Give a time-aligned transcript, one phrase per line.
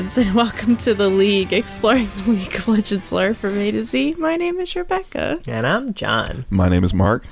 [0.00, 3.84] Hello, and welcome to the League, exploring the League of Legends lore from A to
[3.84, 4.14] Z.
[4.18, 5.40] My name is Rebecca.
[5.46, 6.46] And I'm John.
[6.48, 7.26] My name is Mark.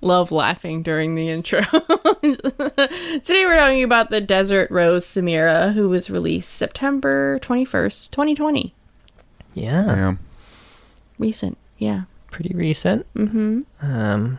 [0.00, 1.60] Love laughing during the intro.
[2.22, 8.74] Today we're talking about the Desert Rose Samira, who was released September 21st, 2020.
[9.54, 10.14] Yeah, Yeah.
[11.18, 12.02] Recent, yeah.
[12.30, 13.12] pretty recent.
[13.14, 13.62] Mm-hmm.
[13.80, 14.38] Um,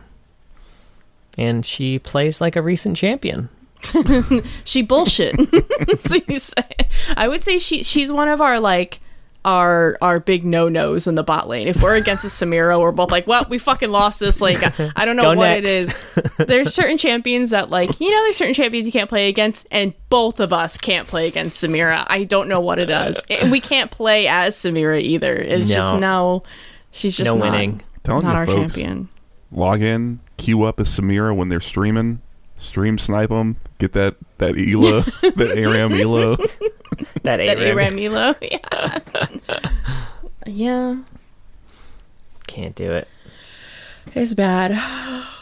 [1.36, 3.50] and she plays like a recent champion.
[4.64, 5.34] She bullshit.
[6.06, 6.62] So you say.
[7.16, 9.00] I would say she she's one of our like
[9.44, 11.68] our our big no nos in the bot lane.
[11.68, 14.40] If we're against a Samira, we're both like, well, we fucking lost this.
[14.40, 16.16] Like, I, I don't know Go what it next.
[16.16, 16.30] is.
[16.46, 19.92] There's certain champions that like you know there's certain champions you can't play against, and
[20.08, 22.04] both of us can't play against Samira.
[22.08, 23.22] I don't know what it is, uh.
[23.30, 25.34] and we can't play as Samira either.
[25.36, 25.98] It's just No.
[25.98, 26.42] no.
[26.90, 27.82] She's just no not, winning.
[28.02, 29.08] Telling not you our folks, champion.
[29.50, 32.22] log in, queue up as Samira when they're streaming,
[32.58, 35.00] stream snipe them, get that that Elo,
[35.36, 36.36] that ARAM Elo.
[37.24, 37.98] That, That ARAM.
[37.98, 38.34] Aram Elo.
[38.42, 38.98] Yeah.
[40.46, 40.96] yeah.
[42.46, 43.08] Can't do it.
[44.14, 44.78] It's bad.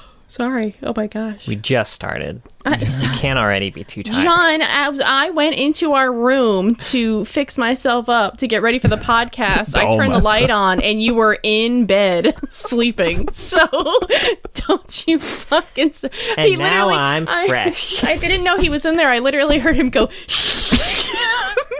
[0.28, 0.76] Sorry.
[0.82, 1.46] Oh my gosh.
[1.46, 2.40] We just started.
[2.64, 4.22] I- You can't already be too tired.
[4.22, 8.88] John, as I went into our room to fix myself up to get ready for
[8.88, 13.28] the podcast, I turned the light on and you were in bed sleeping.
[13.32, 13.58] So
[14.68, 15.90] don't you fucking.
[15.90, 16.04] s-
[16.36, 18.04] And now I'm fresh.
[18.04, 19.10] I didn't know he was in there.
[19.10, 20.06] I literally heard him go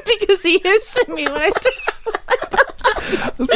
[0.07, 1.51] because he hissed at me when I.
[1.51, 1.71] T-
[3.39, 3.49] and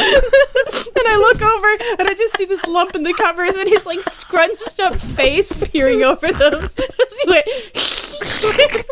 [1.05, 1.67] I look over
[1.99, 5.57] and I just see this lump in the covers and his like scrunched up face
[5.57, 6.69] peering over them.
[7.25, 8.85] As he went.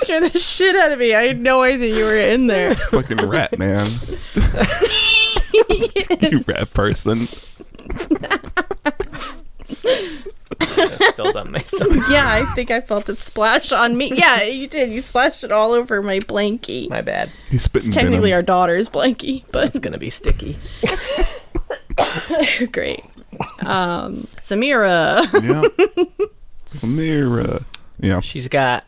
[0.00, 1.14] Scared the shit out of me.
[1.14, 2.74] I had no idea you were in there.
[2.74, 3.90] Fucking rat man.
[6.30, 7.28] you rat person.
[11.10, 11.94] Spilled on myself.
[12.10, 14.12] Yeah, I think I felt it splash on me.
[14.14, 14.90] Yeah, you did.
[14.90, 16.88] You splashed it all over my blankie.
[16.88, 17.30] My bad.
[17.50, 18.36] He's spitting It's technically venom.
[18.36, 20.56] our daughter's blankie, but It's gonna be sticky.
[22.72, 23.04] great.
[23.60, 25.22] Um, Samira.
[25.42, 26.06] yeah.
[26.66, 27.64] Samira.
[28.00, 28.20] Yeah.
[28.20, 28.84] She's got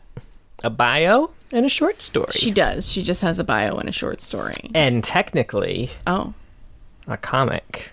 [0.63, 2.31] a bio and a short story.
[2.33, 2.91] She does.
[2.91, 4.53] She just has a bio and a short story.
[4.73, 6.33] and technically Oh,
[7.07, 7.91] a comic.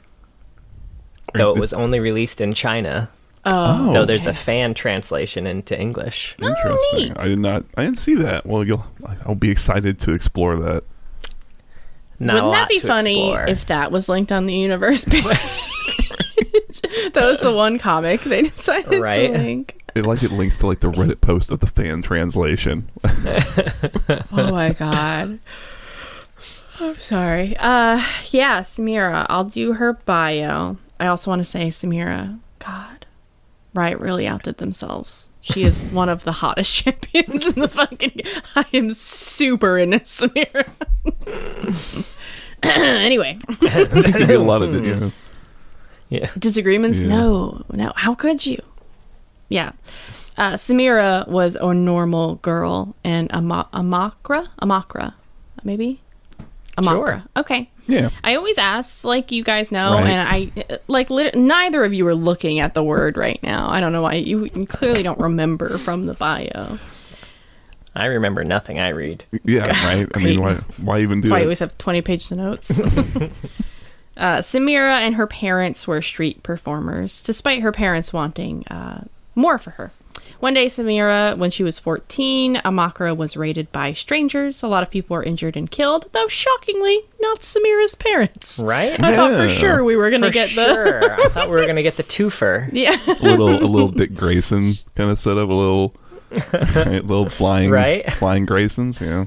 [1.35, 3.09] Though it was only released in China.
[3.45, 6.37] Oh, Though there's a fan translation into English.
[6.41, 6.99] interesting.
[7.09, 7.19] neat.
[7.19, 7.65] I did not.
[7.77, 8.47] I didn't see that.
[8.47, 8.85] Well, you'll.
[9.27, 10.85] I'll be excited to explore that.
[12.21, 13.47] Not wouldn't that lot be to funny explore.
[13.49, 15.25] if that was linked on the universe page?
[17.15, 19.29] that was the one comic they decided Right.
[19.33, 19.79] to link.
[19.95, 22.89] It like it links to like the Reddit post of the fan translation.
[24.35, 25.39] Oh my god.
[26.81, 27.57] I'm sorry.
[27.59, 29.27] Uh yeah, Samira.
[29.29, 30.79] I'll do her bio.
[30.99, 33.07] I also want to say Samira, God.
[33.75, 35.29] Riot really outdid themselves.
[35.41, 38.21] She is one of the hottest champions in the fucking
[38.57, 40.67] I am super into Samira.
[42.63, 44.87] anyway, It could be a lot of.
[44.87, 45.11] Yeah.
[46.13, 46.31] Yeah.
[46.39, 47.01] disagreements?
[47.01, 47.09] Yeah.
[47.09, 47.65] No.
[47.73, 47.93] No.
[47.97, 48.61] How could you?
[49.49, 49.73] Yeah.
[50.37, 54.49] Uh, Samira was a normal girl and a Amakra?
[54.63, 55.15] Amakra,
[55.63, 56.01] maybe?
[56.79, 56.85] Amakra.
[56.85, 57.23] Sure.
[57.37, 57.71] Okay.
[57.87, 58.11] Yeah.
[58.25, 60.07] I always ask, like you guys know, Right.
[60.09, 63.69] and I like lit- neither of you are looking at the word right now.
[63.69, 66.79] I don't know why you, you clearly don't remember from the bio.
[67.95, 69.25] I remember nothing I read.
[69.45, 69.67] Yeah.
[69.87, 70.09] Right.
[70.15, 70.55] I mean, why?
[70.81, 72.81] Why even do That's why I always have twenty pages of notes.
[74.17, 79.05] uh, Samira and her parents were street performers, despite her parents wanting uh,
[79.35, 79.91] more for her.
[80.41, 84.63] One day, Samira, when she was 14, Amakra was raided by strangers.
[84.65, 88.59] A lot of people were injured and killed, though shockingly, not Samira's parents.
[88.59, 89.01] Right?
[89.03, 91.17] I thought for sure we were going to For get the.
[91.21, 92.69] I thought we were gonna get the twofer.
[92.73, 92.97] Yeah.
[93.07, 95.95] a little a little Dick Grayson kind of set up, a little
[96.53, 98.11] right, little flying Right?
[98.15, 99.27] flying Graysons, yeah.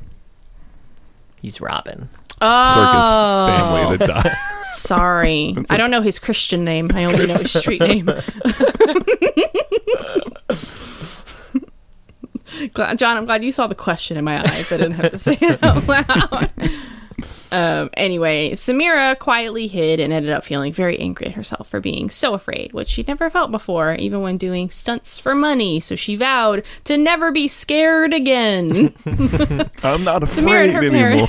[1.41, 2.09] He's Robin.
[2.11, 4.35] Circus Oh, family that died.
[4.75, 5.55] Sorry.
[5.69, 6.91] I don't know his Christian name.
[6.93, 8.05] I only know his street name.
[12.73, 14.71] glad, John, I'm glad you saw the question in my eyes.
[14.71, 16.51] I didn't have to say it out loud.
[17.51, 22.09] Um, anyway, Samira quietly hid and ended up feeling very angry at herself for being
[22.09, 25.79] so afraid, which she'd never felt before, even when doing stunts for money.
[25.79, 28.93] So she vowed to never be scared again.
[29.83, 31.27] I'm not Samira and afraid her anymore.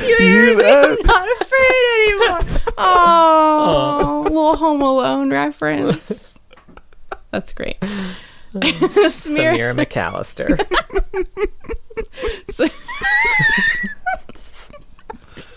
[0.00, 0.64] You hear me?
[0.64, 2.40] I'm not afraid anymore.
[2.76, 6.36] Oh, little Home Alone reference.
[7.30, 7.78] That's great.
[8.54, 10.58] Samira, Samira McAllister.
[12.50, 12.66] So-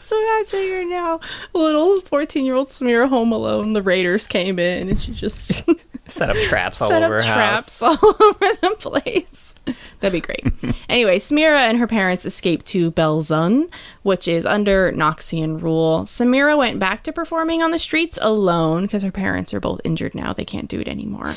[0.08, 1.20] just imagine you're now
[1.54, 3.74] a little 14 year old Samira home alone.
[3.74, 5.68] The Raiders came in and she just
[6.08, 8.04] Set up traps all set over up her traps house.
[8.04, 9.54] all over the place.
[10.00, 10.48] That'd be great.
[10.90, 13.70] anyway, Samira and her parents escaped to Belzhun,
[14.04, 16.04] which is under Noxian rule.
[16.04, 20.16] Samira went back to performing on the streets alone because her parents are both injured
[20.16, 20.32] now.
[20.32, 21.36] They can't do it anymore.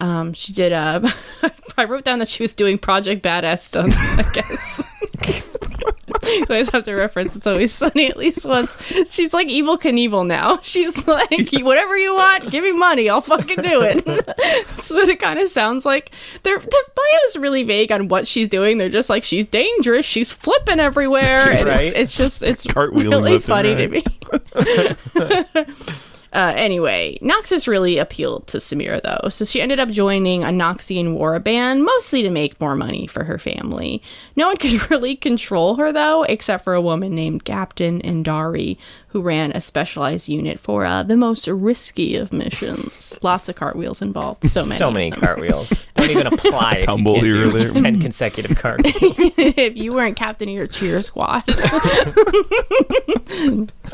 [0.00, 0.72] Um, she did.
[0.72, 1.08] Uh,
[1.78, 3.96] I wrote down that she was doing Project Badass stunts.
[4.18, 4.82] I guess.
[6.40, 8.76] I always have to reference it's always sunny at least once.
[9.10, 10.58] She's like Evel Knievel now.
[10.62, 14.04] She's like, whatever you want, give me money, I'll fucking do it.
[14.04, 16.12] That's what it kind of sounds like.
[16.42, 18.78] Their the bio is really vague on what she's doing.
[18.78, 21.56] They're just like she's dangerous, she's flipping everywhere.
[21.56, 21.86] She's right.
[21.86, 24.04] It's, it's just it's Cartwheeling really funny right.
[24.54, 24.96] to
[25.96, 26.04] me.
[26.32, 31.14] Uh, anyway, Noxus really appealed to Samira though, so she ended up joining a Noxian
[31.14, 34.00] war band, mostly to make more money for her family.
[34.36, 38.76] No one could really control her though, except for a woman named Captain Indari,
[39.10, 43.18] who ran a specialized unit for uh, the most risky of missions.
[43.22, 44.76] Lots of cartwheels involved, so many.
[44.76, 45.88] So many cartwheels.
[45.96, 46.74] Don't even apply.
[46.74, 47.72] if you Tumble can't here or do there.
[47.72, 48.94] Ten consecutive cartwheels.
[49.36, 51.42] if you weren't captain of your cheer squad.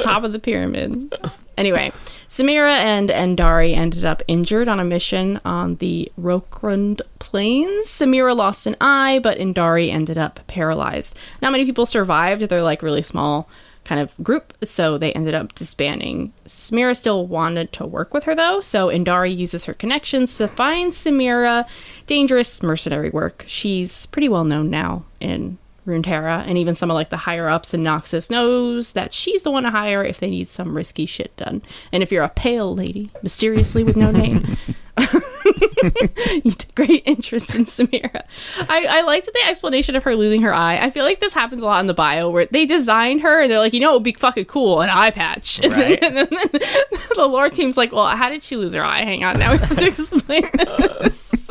[0.00, 1.14] Top of the pyramid.
[1.56, 1.90] Anyway,
[2.28, 7.86] Samira and Endari ended up injured on a mission on the Rokrund Plains.
[7.86, 11.16] Samira lost an eye, but Endari ended up paralyzed.
[11.40, 12.42] Not many people survived.
[12.42, 13.48] They're like really small
[13.87, 16.33] kind of group, so they ended up disbanding.
[16.47, 20.93] Samira still wanted to work with her though, so Indari uses her connections to find
[20.93, 21.67] Samira
[22.06, 23.44] dangerous mercenary work.
[23.47, 27.73] She's pretty well known now in Runeterra, and even some of like the higher ups
[27.73, 31.35] in Noxus knows that she's the one to hire if they need some risky shit
[31.37, 31.62] done.
[31.93, 34.56] And if you're a pale lady, mysteriously with no name,
[36.44, 38.23] you took great interest in Samira.
[38.69, 40.78] I, I liked the explanation of her losing her eye.
[40.78, 43.50] I feel like this happens a lot in the bio where they designed her and
[43.50, 45.61] they're like, you know, it would be fucking cool, an eye patch.
[45.76, 46.02] Right.
[46.02, 49.05] and then, the lore team's like, well, how did she lose her eye?
[49.05, 51.50] Hang on, now we have to explain this.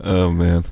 [0.00, 0.64] Oh man.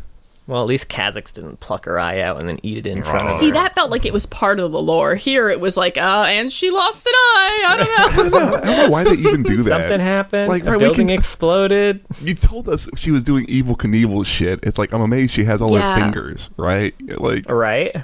[0.49, 3.23] Well, at least Kha'Zix didn't pluck her eye out and then eat it in front
[3.27, 3.39] of her.
[3.39, 5.15] See, that felt like it was part of the lore.
[5.15, 7.65] Here it was like, uh, and she lost an eye.
[7.67, 8.39] I don't know.
[8.39, 9.69] I don't know why they even do that.
[9.83, 10.49] Something happened.
[10.49, 12.03] Like, a right, building can- exploded.
[12.23, 14.61] You told us she was doing Evel Knievel shit.
[14.63, 15.95] It's like I'm amazed she has all Yeah.
[15.95, 16.95] her fingers, right?
[17.21, 17.95] Like, Right.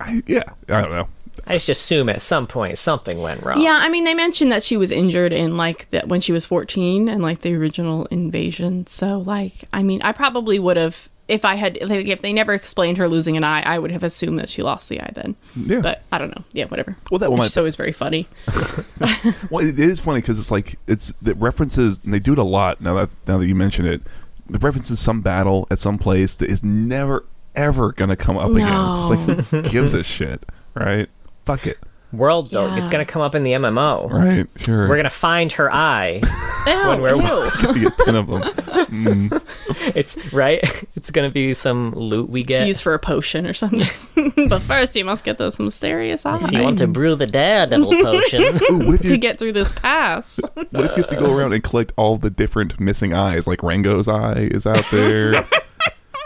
[0.00, 1.06] I, yeah, I don't know.
[1.46, 3.60] I just assume at some point something went wrong.
[3.60, 6.44] Yeah, I mean, they mentioned that she was injured in like that when she was
[6.46, 8.86] 14 and like the original invasion.
[8.88, 12.98] So, like, I mean, I probably would have if I had if they never explained
[12.98, 15.36] her losing an eye, I would have assumed that she lost the eye then.
[15.56, 15.80] Yeah.
[15.80, 16.44] But I don't know.
[16.52, 16.96] Yeah, whatever.
[17.10, 18.26] Well, that one Which is always very funny.
[19.50, 22.44] Well, it is funny because it's like it's the references, and they do it a
[22.44, 22.80] lot.
[22.80, 24.02] Now that now that you mention it,
[24.48, 27.24] the references some battle at some place that is never
[27.54, 28.68] ever gonna come up again.
[28.68, 30.44] It's just like who gives a shit,
[30.74, 31.08] right?
[31.44, 31.78] Fuck it,
[32.16, 32.78] World though, Yeah.
[32.78, 34.10] it's gonna come up in the MMO.
[34.10, 34.46] right?
[34.64, 34.88] Sure.
[34.88, 36.20] We're gonna find her eye.
[36.66, 37.72] Ew, When we're- ew.
[37.74, 38.42] You get ten of them.
[38.42, 39.42] Mm.
[39.94, 40.62] It's right.
[40.96, 42.66] It's gonna be some loot we It's get.
[42.66, 43.86] used for a potion or something.
[44.48, 47.90] but first, you must get those mysterious eye if you want to brew the daredevil
[48.02, 50.40] potion, Ooh, what if to get through this pass.
[50.54, 53.46] what if you have to go around and collect all the different missing eyes?
[53.46, 55.44] Like Rengar's eye is out there.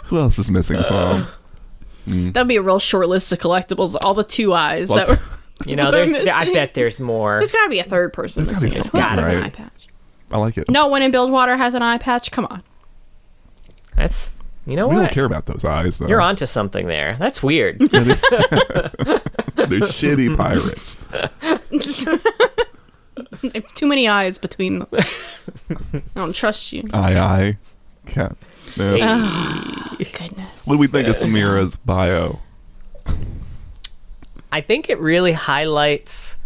[0.04, 1.26] Who else is missing some?
[2.06, 3.96] That'd be a real short list of collectibles.
[4.02, 5.24] All the two eyes Lots- that were.
[5.66, 6.28] You know, They're there's.
[6.28, 7.36] I bet there's more.
[7.38, 8.82] There's got to be a third person There's gotta be missing.
[8.82, 9.88] There's got to be an eye patch.
[10.30, 10.70] I like it.
[10.70, 12.30] No one in Bilgewater has an eye patch.
[12.30, 12.62] Come on.
[13.96, 14.32] That's.
[14.66, 16.06] You know what we don't care about those eyes though.
[16.08, 17.16] You're onto something there.
[17.18, 17.78] That's weird.
[17.80, 17.88] They're
[19.56, 20.98] shitty pirates.
[23.42, 24.88] There's too many eyes between them.
[24.92, 26.84] I don't trust you.
[26.92, 27.58] I aye.
[28.06, 28.36] Cat.
[28.76, 28.94] No.
[28.94, 29.00] Hey.
[29.02, 30.66] Oh, goodness.
[30.66, 32.38] What do we think of Samira's bio?
[34.50, 36.36] I think it really highlights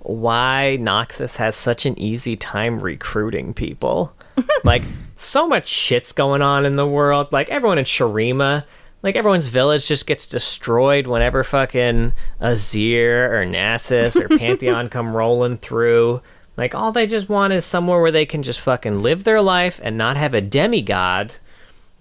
[0.00, 4.14] why Noxus has such an easy time recruiting people.
[4.64, 4.82] like,
[5.16, 7.32] so much shit's going on in the world.
[7.32, 8.64] Like, everyone in Shurima,
[9.02, 15.56] like, everyone's village just gets destroyed whenever fucking Azir or Nasus or Pantheon come rolling
[15.58, 16.20] through.
[16.56, 19.80] Like, all they just want is somewhere where they can just fucking live their life
[19.82, 21.34] and not have a demigod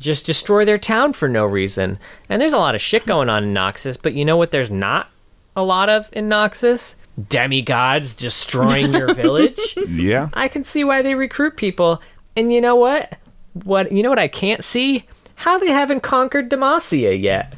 [0.03, 1.97] just destroy their town for no reason.
[2.29, 4.69] And there's a lot of shit going on in Noxus, but you know what there's
[4.69, 5.09] not
[5.55, 6.95] a lot of in Noxus?
[7.29, 9.77] Demigods destroying your village.
[9.87, 10.29] Yeah.
[10.33, 12.01] I can see why they recruit people.
[12.35, 13.17] And you know what?
[13.63, 15.05] What you know what I can't see?
[15.35, 17.53] How they haven't conquered Demacia yet.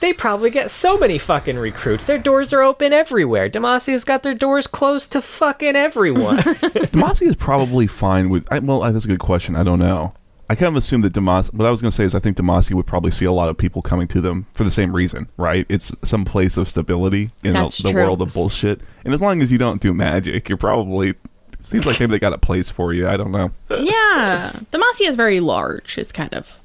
[0.00, 2.06] They probably get so many fucking recruits.
[2.06, 3.50] Their doors are open everywhere.
[3.50, 6.36] Demacia's got their doors closed to fucking everyone.
[6.38, 8.46] Demacia is probably fine with.
[8.52, 9.56] I, well, that's a good question.
[9.56, 10.12] I don't know.
[10.50, 11.52] I kind of assume that Demas.
[11.52, 13.48] What I was going to say is, I think Demacia would probably see a lot
[13.50, 15.66] of people coming to them for the same reason, right?
[15.68, 18.02] It's some place of stability in the, the true.
[18.02, 21.14] world of bullshit, and as long as you don't do magic, you're probably.
[21.60, 23.08] Seems like maybe they got a place for you.
[23.08, 23.50] I don't know.
[23.68, 25.98] yeah, Demacia is very large.
[25.98, 26.60] Is kind of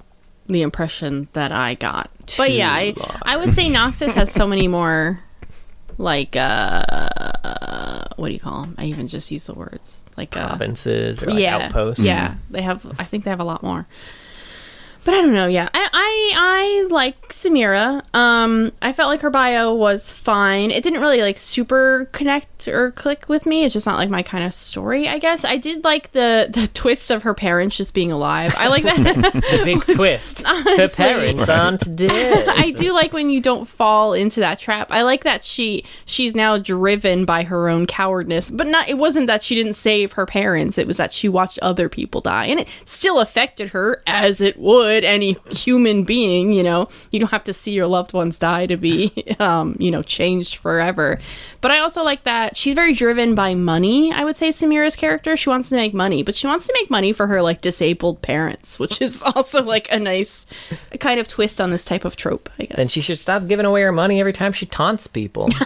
[0.47, 2.11] the impression that I got.
[2.37, 5.19] But yeah, I, I would say Noxus has so many more,
[5.97, 6.83] like uh,
[8.15, 8.75] what do you call them?
[8.77, 12.03] I even just use the words like uh, Provinces or like yeah, outposts.
[12.03, 12.85] Yeah, they have.
[12.99, 13.87] I think they have a lot more.
[15.05, 15.47] But I don't know.
[15.47, 18.03] Yeah, I I, I like Samira.
[18.15, 20.71] Um, I felt like her bio was fine.
[20.71, 23.65] It didn't really like super connect or click with me.
[23.65, 25.09] It's just not like my kind of story.
[25.09, 28.55] I guess I did like the the twist of her parents just being alive.
[28.57, 28.93] I like that.
[29.53, 30.43] The big twist.
[30.43, 31.03] the Honestly.
[31.03, 32.47] parents aren't dead.
[32.47, 34.87] I do like when you don't fall into that trap.
[34.89, 39.27] I like that she she's now driven by her own cowardness, but not it wasn't
[39.27, 40.77] that she didn't save her parents.
[40.77, 44.57] It was that she watched other people die and it still affected her as it
[44.57, 46.89] would any human being, you know.
[47.11, 50.57] You don't have to see your loved ones die to be um, you know, changed
[50.57, 51.19] forever.
[51.61, 54.11] But I also like that she's very driven by money.
[54.11, 56.89] I would say Samira's character, she wants to make money, but she wants to make
[56.89, 60.45] money for her like disabled parents, which is also like a nice
[60.99, 62.75] kind of twist on this type of trope, I guess.
[62.77, 65.49] then she should stop giving away her money every time she taunts people.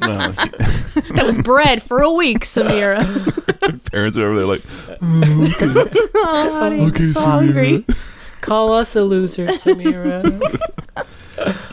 [0.00, 3.04] Well, that was bread for a week, Samira.
[3.90, 4.60] parents are over there like,
[5.00, 7.24] oh, honey, Okay, so Samira.
[7.24, 7.84] hungry.
[8.44, 10.22] Call us a loser, Samira.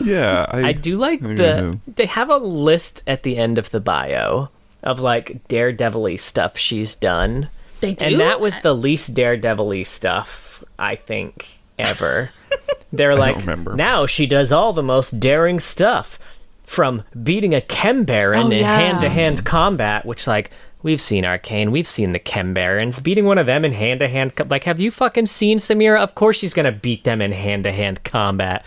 [0.00, 1.34] yeah, I, I do like I the.
[1.60, 1.80] know.
[1.86, 4.48] They have a list at the end of the bio
[4.82, 7.48] of like daredevil stuff she's done.
[7.80, 12.30] They do, And that was the least daredevil stuff, I think, ever.
[12.92, 13.74] They're like, remember.
[13.74, 16.18] now she does all the most daring stuff.
[16.62, 20.50] From beating a Chem Baron Oh, in hand to hand combat, which, like,
[20.82, 23.00] we've seen Arcane, we've seen the Chem Barons.
[23.00, 26.00] Beating one of them in hand to hand, like, have you fucking seen Samira?
[26.00, 28.64] Of course she's gonna beat them in hand to hand combat.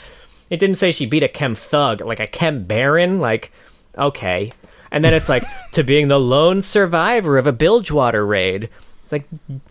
[0.50, 3.51] It didn't say she beat a Chem Thug, like a Chem Baron, like,
[3.98, 4.51] okay.
[4.91, 8.69] And then it's like, to being the lone survivor of a Bilgewater raid.
[9.03, 9.27] It's like,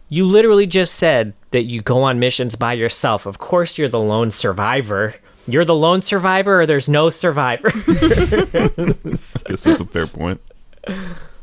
[0.09, 3.27] you literally just said that you go on missions by yourself.
[3.27, 5.15] Of course you're the lone survivor.
[5.47, 7.71] You're the lone survivor, or there's no survivor.
[7.75, 7.81] I
[9.47, 10.41] guess that's a fair point.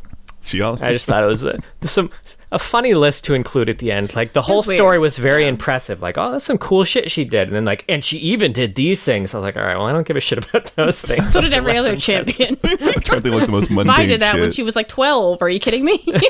[0.43, 2.09] She all, I just thought it was a, some
[2.51, 4.15] a funny list to include at the end.
[4.15, 6.01] Like the whole was story was very impressive.
[6.01, 8.73] Like, oh, that's some cool shit she did, and then like, and she even did
[8.75, 9.33] these things.
[9.33, 11.31] I was like, all right, well, I don't give a shit about those things.
[11.31, 12.57] So did every other champion.
[12.63, 14.41] I'm trying to think like the most mundane I did that shit.
[14.41, 15.41] when she was like 12.
[15.41, 16.03] Are you kidding me?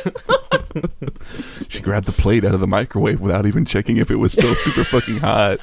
[1.68, 4.56] She grabbed the plate out of the microwave without even checking if it was still
[4.56, 5.60] super fucking hot.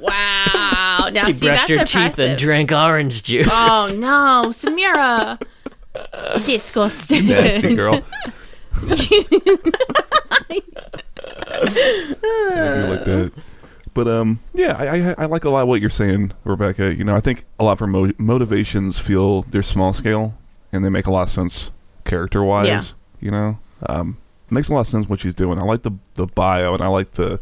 [0.00, 1.08] wow.
[1.12, 3.46] Now, She see, brushed that's her teeth and drank orange juice.
[3.50, 4.50] Oh, no.
[4.50, 5.40] Samira.
[6.44, 7.26] Disgusting.
[7.26, 8.02] Nasty girl.
[11.62, 13.32] Like that.
[13.94, 16.94] But um, yeah, I, I I like a lot of what you're saying, Rebecca.
[16.94, 20.34] You know, I think a lot of her mo- motivations feel they're small scale
[20.72, 21.70] and they make a lot of sense
[22.04, 22.66] character wise.
[22.66, 22.82] Yeah.
[23.20, 24.18] You know, um,
[24.50, 25.58] makes a lot of sense what she's doing.
[25.58, 27.38] I like the the bio and I like the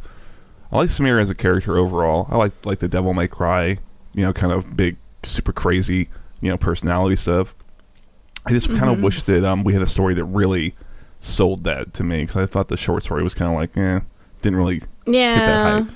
[0.72, 2.26] I like Samira as a character overall.
[2.30, 3.78] I like like the Devil May Cry,
[4.12, 6.08] you know, kind of big, super crazy,
[6.40, 7.54] you know, personality stuff.
[8.50, 10.74] I just kind of wish that um we had a story that really
[11.20, 14.00] sold that to me because I thought the short story was kind of like, eh,
[14.42, 15.86] didn't really hit that Yeah.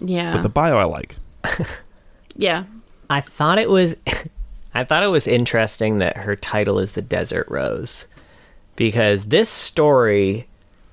[0.00, 0.32] Yeah.
[0.34, 1.16] But the bio I like.
[2.36, 2.64] yeah.
[3.08, 3.96] I thought it was
[4.74, 8.06] I thought it was interesting that her title is the Desert Rose
[8.74, 10.46] because this story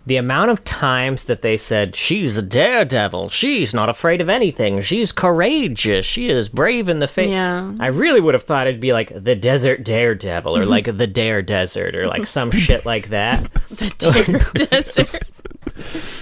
[0.05, 4.81] the amount of times that they said she's a daredevil, she's not afraid of anything,
[4.81, 7.29] she's courageous, she is brave in the face.
[7.29, 7.73] Yeah.
[7.79, 11.41] I really would have thought it'd be like the Desert Daredevil or like the Dare
[11.41, 13.49] Desert or like some shit like that.
[13.73, 15.19] The Dare Desert.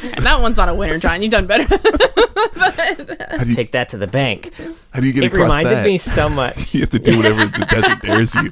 [0.04, 1.22] And that one's not a winner, John.
[1.22, 1.64] You've done better.
[1.66, 4.54] How do you, Take that to the bank.
[4.94, 5.56] how do you get It across that?
[5.56, 5.86] It reminded that?
[5.86, 6.74] me so much.
[6.74, 8.52] you have to do whatever the desert dares you.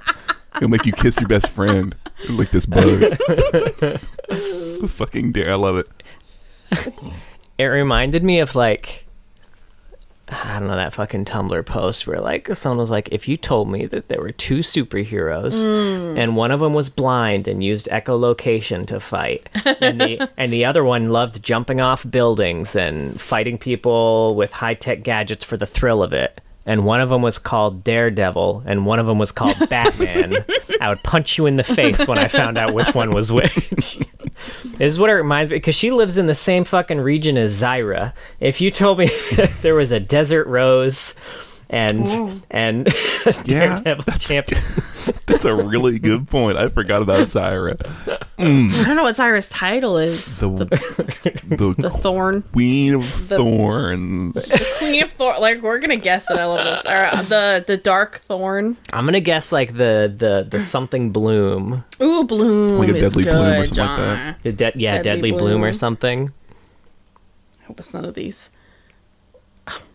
[0.58, 1.96] It'll make you kiss your best friend.
[2.30, 3.18] Like this bug.
[4.88, 5.52] Fucking dare.
[5.52, 5.88] I love it.
[7.58, 9.06] it reminded me of like
[10.32, 13.70] I don't know that fucking Tumblr post where like someone was like, if you told
[13.72, 16.18] me that there were two superheroes mm.
[16.18, 19.50] and one of them was blind and used echolocation to fight,
[19.82, 24.76] and the and the other one loved jumping off buildings and fighting people with high
[24.76, 26.42] tech gadgets for the thrill of it.
[26.70, 30.36] And one of them was called Daredevil, and one of them was called Batman.
[30.80, 34.00] I would punch you in the face when I found out which one was which.
[34.64, 37.62] This is what it reminds me because she lives in the same fucking region as
[37.62, 38.14] Zyra.
[38.40, 39.10] If you told me
[39.62, 41.16] there was a desert rose
[41.70, 42.88] and and
[43.46, 44.62] Yeah, Daredevil champion,
[45.28, 46.58] That's a really good point.
[46.58, 47.78] I forgot about Zyra.
[48.38, 48.72] Mm.
[48.72, 50.40] I don't know what Zyra's title is.
[50.40, 50.66] The The,
[51.50, 52.42] the, the Thorn.
[52.54, 54.78] Queen of the- Thorns.
[54.80, 55.40] Queen of Thorn.
[55.42, 56.38] Like we're gonna guess it.
[56.38, 56.86] I love this.
[56.86, 58.78] All right, the the Dark Thorn.
[58.92, 62.80] I'm gonna guess like the the the something bloom, Ooh, Bloom.
[62.80, 64.42] Like a is Deadly good, Bloom or something like that.
[64.44, 65.64] the de- yeah Deadly deadly, bloom.
[65.64, 66.32] or something.
[67.62, 68.50] I hope it's none of these.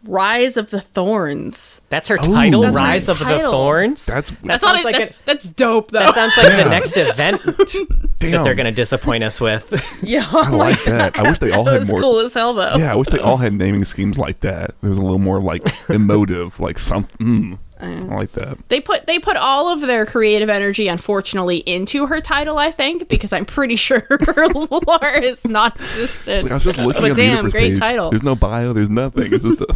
[0.04, 1.80] Rise of the Thorns.
[1.88, 3.50] That's her title, That's her Rise of the title.
[3.52, 4.06] Thorns.
[4.06, 6.00] That's That sounds not like that's, it- that's dope though.
[6.00, 6.64] that sounds like Yeah.
[6.64, 7.42] the next event
[8.20, 9.72] that they're gonna disappoint us with.
[10.02, 11.18] yeah, I like that.
[11.18, 12.00] I wish they all that had was more.
[12.00, 12.76] cool as hell though.
[12.76, 14.74] Yeah, I wish they all had naming schemes like that.
[14.82, 17.26] It was a little more like emotive, like something.
[17.26, 18.58] Mm, I like that.
[18.68, 22.58] They put they put all of their creative energy, unfortunately, into her title.
[22.58, 26.32] I think because I'm pretty sure her lore is not existed.
[26.34, 27.78] It's like I was just looking but at the damn, universe great page.
[27.78, 28.10] title.
[28.10, 28.72] There's no bio.
[28.72, 29.32] There's nothing.
[29.32, 29.74] It's just a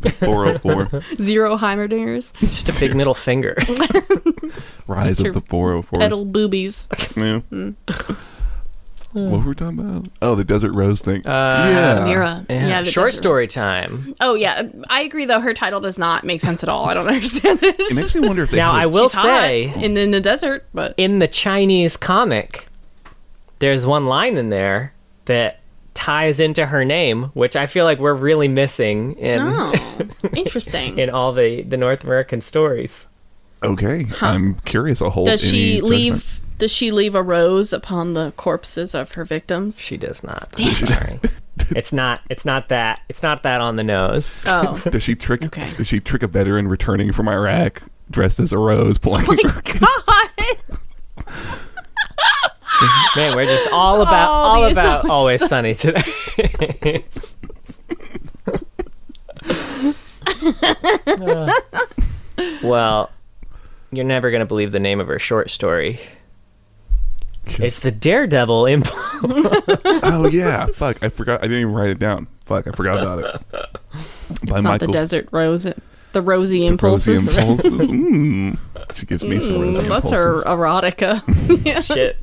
[0.24, 3.54] 404 Zero Heimerdingers, Just a big middle finger.
[4.86, 5.98] rise of the 404.
[5.98, 6.88] pedal boobies.
[7.16, 7.40] Yeah.
[7.52, 7.74] Mm.
[9.12, 10.06] What were we talking about?
[10.22, 11.26] Oh, the desert rose thing.
[11.26, 11.96] Uh, yeah.
[11.96, 12.46] Samira.
[12.48, 14.14] Yeah, Yeah, the short desert- story time.
[14.20, 15.24] Oh yeah, I agree.
[15.24, 16.86] Though her title does not make sense at all.
[16.88, 17.78] I don't understand it.
[17.78, 20.20] It makes me wonder if they Now had- I will She's say, in, in the
[20.20, 22.68] desert, but in the Chinese comic,
[23.58, 24.94] there's one line in there
[25.26, 25.60] that
[25.94, 29.74] ties into her name, which I feel like we're really missing in oh,
[30.36, 30.98] interesting.
[30.98, 33.08] in all the the North American stories.
[33.62, 35.00] Okay, I'm curious.
[35.02, 35.26] A whole.
[35.26, 36.39] Does any she judgment.
[36.60, 36.68] Leave?
[36.68, 39.80] Does she leave a rose upon the corpses of her victims?
[39.80, 40.54] She does not.
[40.58, 41.20] I'm sorry.
[41.70, 42.20] it's not.
[42.30, 43.00] It's not that.
[43.08, 44.34] It's not that on the nose.
[44.46, 45.44] Oh, Does she trick?
[45.44, 45.72] Okay.
[45.76, 49.26] Does she trick a veteran returning from Iraq dressed as a rose playing?
[53.16, 57.04] Man, we're just all about Oh, all about are always sunny today.
[61.06, 61.52] Uh,
[62.62, 63.10] well,
[63.92, 66.00] you're never gonna believe the name of her short story.
[67.58, 68.96] It's the Daredevil impulse.
[70.04, 71.02] oh yeah, fuck!
[71.02, 71.40] I forgot.
[71.40, 72.28] I didn't even write it down.
[72.44, 72.66] Fuck!
[72.68, 73.18] I forgot about
[73.52, 73.66] it.
[74.42, 75.66] it's not the desert rose.
[76.12, 77.38] The rosy Rosy impulses.
[77.38, 77.72] impulses.
[77.90, 78.58] Mm.
[78.94, 80.10] She gives me some rosy Mm, that's impulses.
[80.12, 81.84] her erotica.
[81.84, 82.18] Shit.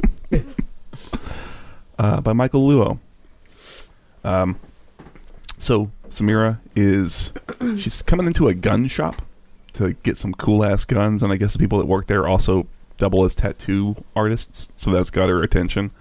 [1.98, 3.00] uh, by Michael Luo.
[4.24, 4.60] Um,
[5.58, 7.32] so Samira is
[7.78, 9.22] she's coming into a gun shop
[9.74, 12.68] to get some cool ass guns, and I guess the people that work there also
[12.98, 15.92] double as tattoo artists, so that's got her attention.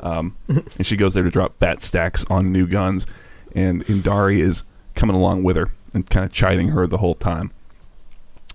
[0.00, 3.06] Um, and she goes there to drop fat stacks on new guns,
[3.54, 7.52] and Indari is coming along with her and kind of chiding her the whole time.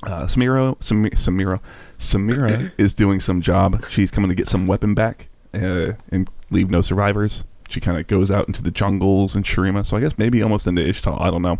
[0.03, 1.59] Uh, Samira, Samira, Samira,
[1.97, 3.85] Samira is doing some job.
[3.89, 7.43] She's coming to get some weapon back uh, and leave no survivors.
[7.69, 10.67] She kind of goes out into the jungles in Shurima, so I guess maybe almost
[10.67, 11.19] into Ixtal.
[11.21, 11.59] I don't know.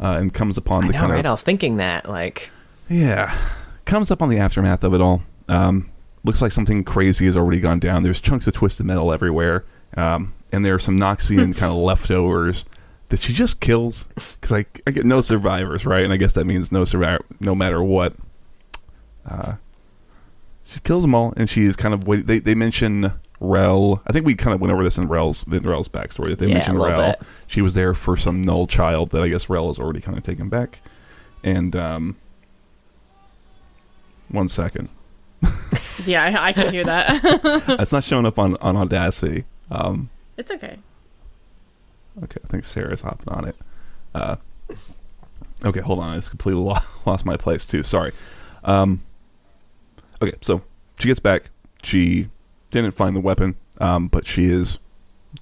[0.00, 1.20] Uh, and comes upon I the know, kind right?
[1.20, 2.08] of I was thinking that.
[2.08, 2.50] Like,
[2.88, 3.36] yeah,
[3.84, 5.22] comes up on the aftermath of it all.
[5.48, 5.90] Um,
[6.24, 8.02] looks like something crazy has already gone down.
[8.02, 9.64] There's chunks of twisted metal everywhere,
[9.96, 12.64] um, and there are some Noxian kind of leftovers
[13.08, 14.04] that she just kills
[14.40, 16.04] because I, I get no survivors, right?
[16.04, 18.14] And I guess that means no survivor, no matter what.
[19.26, 19.54] Uh,
[20.64, 22.26] she kills them all, and she's kind of wait.
[22.26, 24.02] They they mention Rell.
[24.06, 26.26] I think we kind of went over this in Rell's in Rell's backstory.
[26.26, 27.12] That they Yeah, mentioned Rell.
[27.12, 27.22] bit.
[27.46, 30.24] She was there for some null child that I guess Rell has already kind of
[30.24, 30.82] taken back.
[31.42, 32.16] And um,
[34.28, 34.88] one second,
[36.04, 37.22] yeah, I, I can hear that.
[37.66, 39.44] that's not showing up on on Audacity.
[39.70, 40.78] Um, it's okay.
[42.22, 43.56] okay, I think Sarah's hopping on it.
[44.14, 44.36] Uh,
[45.64, 46.10] okay, hold on.
[46.10, 47.82] I just completely lo- lost my place too.
[47.82, 48.12] Sorry.
[48.64, 49.02] Um,
[50.22, 50.62] okay, so
[50.98, 51.50] she gets back.
[51.82, 52.28] She
[52.70, 54.78] didn't find the weapon, um, but she is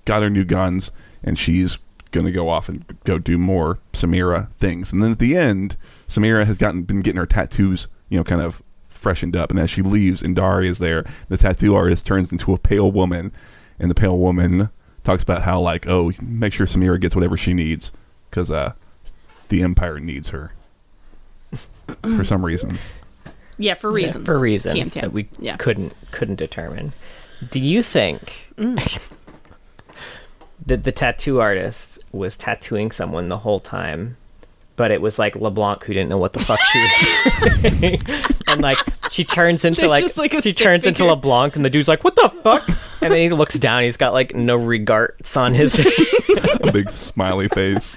[0.04, 0.90] got her new guns,
[1.22, 1.78] and she's
[2.12, 4.92] gonna go off and go do more Samira things.
[4.92, 5.76] And then at the end,
[6.08, 8.62] Samira has gotten been getting her tattoos, you know, kind of
[9.06, 9.50] freshened up.
[9.50, 11.04] And as she leaves, Indari is there.
[11.28, 13.30] The tattoo artist turns into a pale woman,
[13.78, 14.68] and the pale woman
[15.04, 17.92] talks about how like, oh, make sure Samira gets whatever she needs
[18.28, 18.72] because uh,
[19.48, 20.52] the Empire needs her
[22.16, 22.80] for some reason.
[23.58, 24.14] Yeah, for reasons.
[24.16, 24.26] Yeah, reasons.
[24.26, 25.56] for reasons TM, that we Yeah.
[25.56, 26.92] couldn't couldn't determine.
[27.48, 28.52] Do you think
[30.66, 34.16] that the tattoo artist was tattooing someone the whole time,
[34.74, 38.00] but it was like LeBlanc who didn't know what the fuck she was doing,
[38.48, 38.78] and like
[39.10, 41.04] she turns into like, like she stick turns into.
[41.04, 42.68] LeBlanc, and the dude's like, "What the fuck?"
[43.02, 45.78] and then he looks down, he's got like no regards on his.
[46.60, 47.96] a big smiley face.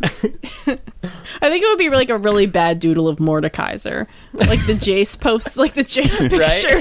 [0.00, 5.20] I think it would be like a really bad doodle of Mordekaiser, like the Jace
[5.20, 6.64] post, like the Jace Right?
[6.64, 6.78] picture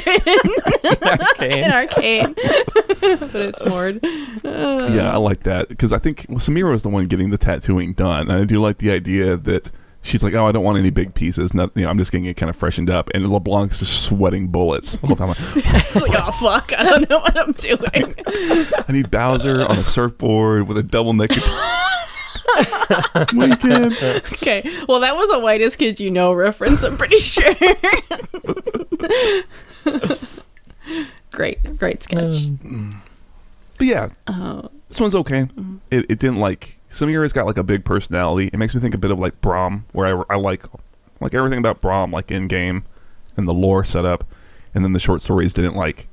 [1.35, 1.63] okay.
[1.63, 3.99] in Arcane, but it's Mord.
[4.03, 7.93] yeah, I like that because I think well, Samira was the one getting the tattooing
[7.93, 9.71] done, and I do like the idea that
[10.07, 11.53] she's like, "Oh, I don't want any big pieces.
[11.53, 14.47] Not, you know, I'm just getting it kind of freshened up." And LeBlanc's just sweating
[14.47, 15.29] bullets the whole time.
[15.29, 15.39] Like,
[15.95, 18.15] like, oh fuck, I don't know what I'm doing.
[18.87, 21.43] I need Bowser on a surfboard with a double naked
[23.33, 23.93] weekend.
[24.33, 26.83] okay, well that was a whitest kid you know reference.
[26.83, 27.53] I'm pretty sure.
[31.31, 32.47] great, great sketch.
[32.47, 32.95] Mm.
[33.77, 35.41] But yeah, Oh, this one's okay.
[35.43, 35.77] Mm-hmm.
[35.91, 38.49] It, it didn't like Samira's got like a big personality.
[38.51, 40.63] It makes me think a bit of like Braum, where I, I like
[41.19, 42.83] like everything about Braum, like in game
[43.35, 44.23] and the lore setup,
[44.73, 46.07] and then the short stories didn't like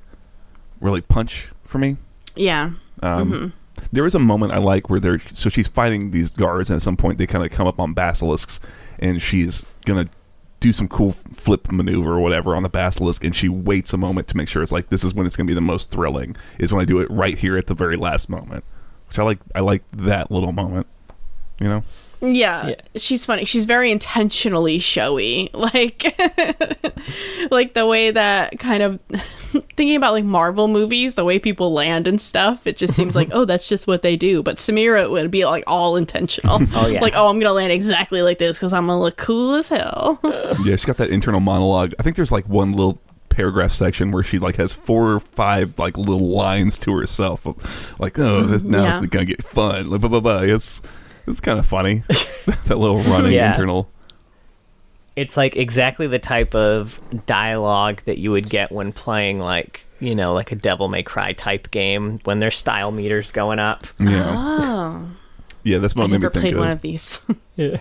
[0.80, 1.96] really punch for me.
[2.36, 2.72] yeah.
[3.02, 3.52] Um,
[3.92, 6.82] There is a moment I like where they're so she's fighting these guards, and at
[6.82, 8.60] some point they kind of come up on basilisks,
[8.98, 10.08] and she's gonna
[10.60, 14.28] do some cool flip maneuver or whatever on the basilisk, and she waits a moment
[14.28, 16.36] to make sure it's like this is when it's gonna be the most thrilling.
[16.58, 18.64] Is when I do it right here at the very last moment,
[19.14, 19.38] which I like.
[19.54, 20.88] I like that little moment.
[21.60, 21.82] You know,
[22.20, 22.74] Yeah, Yeah.
[22.96, 23.44] she's funny.
[23.44, 25.50] She's very intentionally showy.
[25.54, 26.02] Like
[27.50, 28.98] like the way that kind of
[29.76, 33.28] thinking about like Marvel movies, the way people land and stuff, it just seems like,
[33.32, 34.42] oh, that's just what they do.
[34.42, 36.58] But Samira would be like all intentional.
[36.74, 37.00] Oh, yeah.
[37.00, 39.54] Like, oh, I'm going to land exactly like this cuz I'm going to look cool
[39.54, 40.18] as hell.
[40.24, 41.94] yeah, she's got that internal monologue.
[41.98, 43.00] I think there's like one little
[43.34, 47.96] paragraph section where she like has four or five like little lines to herself of
[47.98, 48.96] like oh this now Yeah.
[48.98, 50.80] it's gonna get fun like blah blah blah it's
[51.26, 52.02] it's kind of funny
[52.66, 53.50] that little running Yeah.
[53.50, 53.88] internal
[55.16, 60.14] It's like exactly the type of dialogue that you would get when playing like you
[60.14, 63.86] know like a Devil May Cry type game when their style meters going up.
[63.98, 65.06] yeah Oh.
[65.62, 67.20] yeah that's I what made me never think played of one of these.
[67.56, 67.78] Yeah.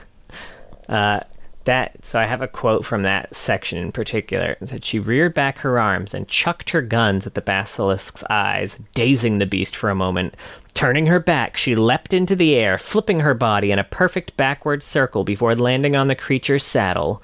[0.87, 1.19] Uh,
[1.65, 4.57] that so I have a quote from that section in particular.
[4.59, 8.77] It said she reared back her arms and chucked her guns at the basilisk's eyes,
[8.93, 10.35] dazing the beast for a moment.
[10.73, 14.81] Turning her back, she leapt into the air, flipping her body in a perfect backward
[14.81, 17.21] circle before landing on the creature's saddle.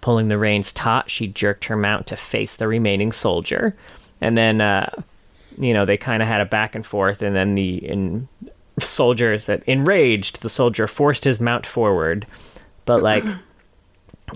[0.00, 3.74] Pulling the reins taut, she jerked her mount to face the remaining soldier.
[4.20, 4.90] And then, uh,
[5.58, 8.28] you know, they kind of had a back and forth, and then the in
[8.78, 12.26] soldier said, enraged, the soldier forced his mount forward.
[12.84, 13.24] But like,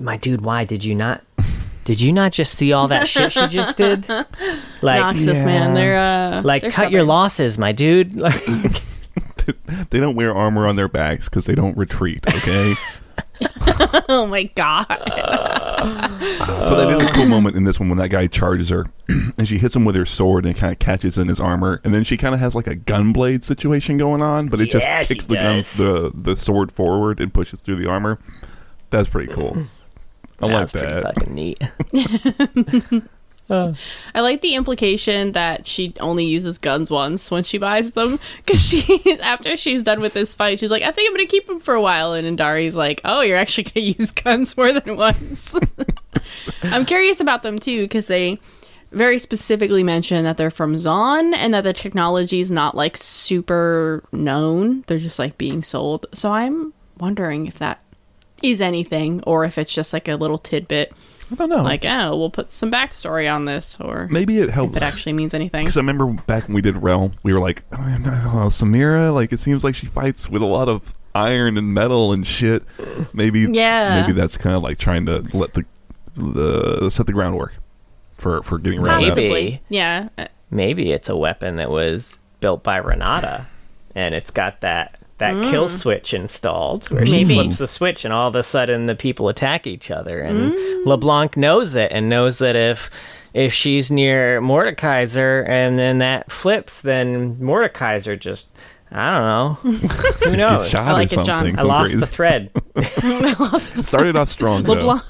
[0.00, 1.22] my dude, why did you not?
[1.84, 4.06] Did you not just see all that shit she just did?
[4.82, 5.72] Like, Noxus, man.
[5.74, 8.14] They're uh like they're cut your losses, my dude.
[8.20, 8.44] Like,
[9.90, 12.72] they don't wear armor on their backs because they don't retreat okay
[14.08, 14.86] Oh my god.
[16.64, 18.86] so that is a cool moment in this one when that guy charges her
[19.38, 21.80] and she hits him with her sword and it kind of catches in his armor
[21.84, 24.86] and then she kind of has like a gunblade situation going on but it just
[24.86, 28.18] Yeah, she kicks the gun the the sword forward and pushes through the armor
[28.90, 29.56] that's pretty cool
[30.40, 31.02] I like that's pretty that.
[31.02, 33.02] fucking neat.
[33.50, 33.74] Uh.
[34.14, 38.62] I like the implication that she only uses guns once when she buys them because
[38.66, 41.60] she after she's done with this fight, she's like, I think I'm gonna keep them
[41.60, 45.54] for a while, and Indari's like, Oh, you're actually gonna use guns more than once.
[46.62, 48.38] I'm curious about them too because they
[48.92, 54.04] very specifically mention that they're from Zaun and that the technology is not like super
[54.10, 54.84] known.
[54.86, 56.06] They're just like being sold.
[56.14, 57.80] So I'm wondering if that
[58.44, 60.92] is anything or if it's just like a little tidbit
[61.32, 61.62] I don't know.
[61.62, 64.76] like oh we'll put some backstory on this or Maybe it if helps.
[64.76, 67.64] it actually means anything Because I remember back when we did Rell, we were like,
[67.72, 68.10] oh, no,
[68.50, 72.26] Samira, like it seems like she fights with a lot of iron and metal and
[72.26, 72.62] shit.
[73.14, 74.02] Maybe, Yeah.
[74.02, 75.64] maybe that's kind of like trying to let the
[76.16, 77.54] the set the groundwork
[78.18, 79.16] for for getting around that.
[79.16, 79.28] Maybe.
[79.28, 80.08] possibly yeah
[80.50, 83.46] Maybe it's a weapon that was built by Renata,
[83.96, 88.28] and it's got that that kill switch installed where she flips the switch, and all
[88.28, 90.20] of a sudden the people attack each other.
[90.20, 90.52] And
[90.86, 92.90] LeBlanc knows it and knows that if
[93.32, 98.50] if she's near Mordekaiser and then that flips, then Mordekaiser just
[98.90, 99.78] I don't know.
[100.30, 100.74] Who knows?
[100.74, 101.58] I like it, John.
[101.58, 102.50] I lost crazy- the thread.
[102.76, 104.62] It started off strong.
[104.64, 105.02] LeBlanc,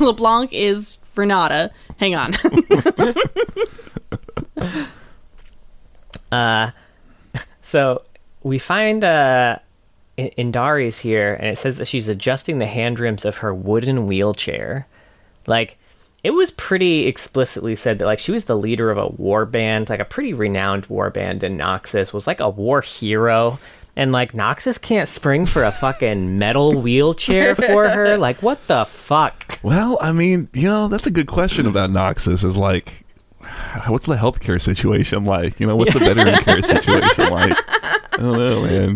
[0.00, 2.34] LeBlanc is Renata hang on
[6.32, 6.70] Uh,
[7.62, 8.02] so
[8.46, 9.58] we find uh,
[10.16, 14.86] Indari's here, and it says that she's adjusting the hand rims of her wooden wheelchair.
[15.48, 15.78] Like,
[16.22, 19.88] it was pretty explicitly said that like she was the leader of a war band,
[19.88, 23.58] like a pretty renowned war band, and Noxus was like a war hero.
[23.98, 28.18] And like Noxus can't spring for a fucking metal wheelchair for her.
[28.18, 29.58] Like, what the fuck?
[29.62, 32.44] Well, I mean, you know, that's a good question about Noxus.
[32.44, 33.06] Is like,
[33.86, 35.58] what's the healthcare situation like?
[35.58, 37.56] You know, what's the veteran care situation like?
[38.16, 38.94] I don't know, man.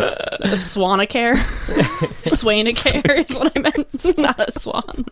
[0.57, 1.35] Swanacare
[2.25, 5.05] Swanacare is what I meant not a swan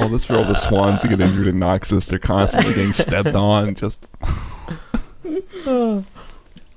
[0.00, 2.08] All this for all the swans who get injured in Noxus.
[2.08, 3.76] They're constantly getting stepped on.
[3.76, 4.04] Just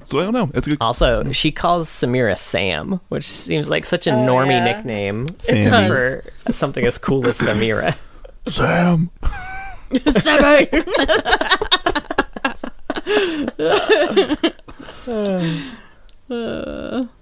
[0.04, 0.52] So I don't know.
[0.54, 0.78] It's good.
[0.80, 4.64] Also, she calls Samira Sam, which seems like such a oh, normie yeah.
[4.64, 5.64] nickname Sammy.
[5.64, 5.88] does.
[5.88, 7.96] for something as cool as Samira.
[8.48, 9.10] Sam.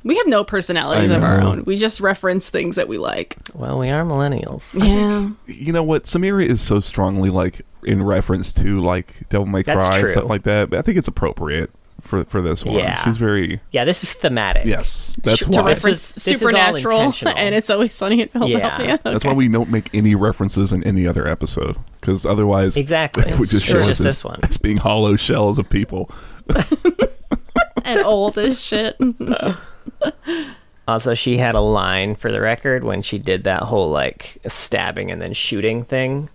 [0.04, 1.64] we have no personalities of our own.
[1.66, 3.38] We just reference things that we like.
[3.54, 4.74] Well, we are millennials.
[4.78, 5.30] Yeah.
[5.48, 6.04] You know what?
[6.04, 10.12] Samira is so strongly like in reference to like Devil May That's Cry true.
[10.12, 10.70] stuff like that.
[10.70, 11.70] But I think it's appropriate
[12.02, 12.76] for for this one.
[12.78, 13.04] Yeah.
[13.04, 14.66] She's very Yeah, this is thematic.
[14.66, 15.18] yes.
[15.24, 15.68] That's to why.
[15.68, 18.86] reference This was- is all supernatural, and it's always sunny in Philadelphia.
[18.88, 18.98] Yeah.
[19.04, 23.24] That's why we don't make any references in any other episode because otherwise Exactly.
[23.30, 24.40] it would just It's show just us this as, one.
[24.44, 26.10] as being hollow shells of people.
[27.86, 28.98] And old as shit.
[30.90, 35.12] Also, she had a line for the record when she did that whole like stabbing
[35.12, 36.30] and then shooting thing.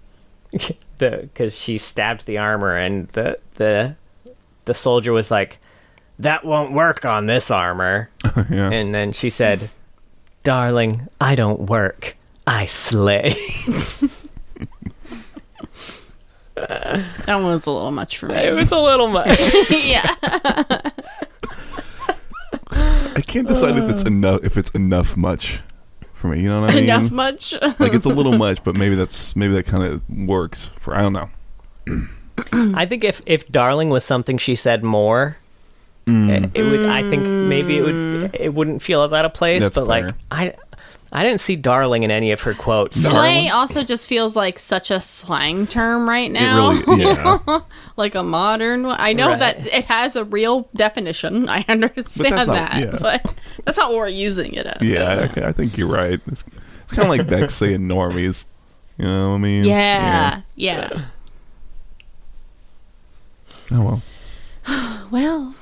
[0.98, 3.96] the because she stabbed the armor and the the
[4.64, 5.58] the soldier was like,
[6.20, 8.10] "That won't work on this armor."
[8.48, 8.70] yeah.
[8.70, 9.70] And then she said,
[10.44, 12.16] "Darling, I don't work.
[12.46, 13.34] I slay."
[16.56, 18.36] That one was a little much for me.
[18.36, 19.38] it was a little much.
[19.70, 20.14] yeah.
[23.34, 24.08] I can't decide if it's uh.
[24.08, 25.60] enough if it's enough much
[26.14, 26.40] for me.
[26.40, 26.84] You know what I mean?
[26.84, 27.60] Enough much.
[27.80, 31.02] like it's a little much, but maybe that's maybe that kind of works for I
[31.02, 31.28] don't know.
[32.76, 35.36] I think if if darling was something she said more,
[36.06, 36.30] mm.
[36.30, 36.86] it, it would.
[36.86, 37.94] I think maybe it would.
[37.94, 38.34] Mm.
[38.34, 39.62] It wouldn't feel as out of place.
[39.62, 40.14] That's but like.
[40.30, 40.54] I,
[41.16, 43.00] I didn't see darling in any of her quotes.
[43.02, 43.10] No.
[43.10, 46.72] Slay also just feels like such a slang term right now.
[46.72, 47.60] It really yeah.
[47.96, 48.96] like a modern one.
[48.98, 49.38] I know Right.
[49.38, 51.48] that it has a real definition.
[51.48, 52.98] I understand not- that, yeah.
[53.00, 54.82] but that's not what we're using it as.
[54.82, 56.20] yeah, okay, I think you're right.
[56.26, 56.42] It's,
[56.82, 58.44] it's kind of like Bex saying normies.
[58.98, 59.64] You know what I mean?
[59.64, 61.04] Yeah, yeah.
[63.72, 64.02] Oh well.
[65.10, 65.54] Well,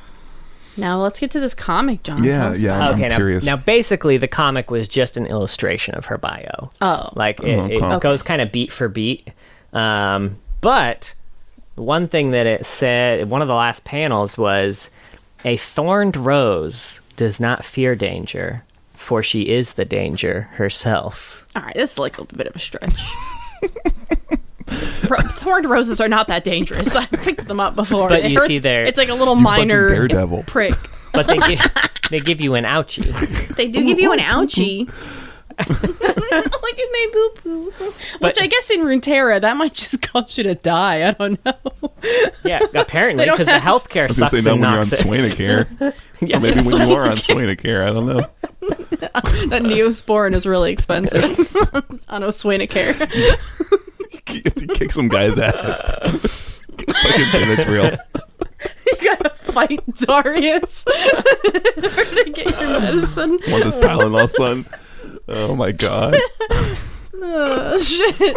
[0.76, 2.24] now let's get to this comic, John.
[2.24, 2.76] Yeah, Tell us yeah.
[2.76, 3.44] about I'm okay, now, curious.
[3.44, 6.70] now basically the comic was just an illustration of her bio.
[6.80, 7.98] Oh, Like it, Oh, it okay.
[7.98, 9.28] goes kind of beat for beat.
[9.72, 11.14] Um, but
[11.74, 14.90] one thing that it said, one of the last panels was,
[15.44, 18.62] "A thorned rose does not fear danger,
[18.94, 21.74] for she is the danger herself." all right.
[21.74, 23.02] This is like a bit of a stretch.
[25.08, 26.94] Ro- Thorned roses are not that dangerous.
[26.96, 28.08] I picked them up before.
[28.08, 30.44] But you hurts- see there- it's like a little minor daredevil.
[30.46, 30.74] prick.
[31.12, 31.61] But they give,
[32.11, 33.11] they give you an ouchie.
[33.56, 34.88] They do give you an ouchie.
[35.58, 37.72] Look at my boo boo.
[38.20, 41.06] Which I guess in Runeterra, that might just cause you to die.
[41.08, 41.52] I don't know.
[42.44, 44.61] Yeah, apparently They don't because the have- healthcare I was gonna sucks say no when
[44.62, 45.02] you're on Noxus.
[45.76, 45.94] Swanacare.
[46.22, 46.37] Yeah.
[46.37, 47.82] or maybe when you are on Swanacare.
[47.82, 48.26] I don't know.
[49.48, 51.22] that Neosporin is really expensive
[52.08, 52.98] on Oswanacare.
[54.30, 55.82] You have to kick some guy's ass.
[56.70, 57.98] Fucking Benadryl.
[58.87, 63.30] you gotta fight Darius in order to get your medicine.
[63.48, 64.64] Want this Tylenol, son?
[65.28, 66.16] Oh my god.
[67.14, 68.37] Oh, shit.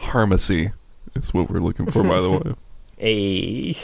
[0.00, 0.72] Harmacy
[1.14, 2.54] is what we're looking for, by the way.
[3.00, 3.76] A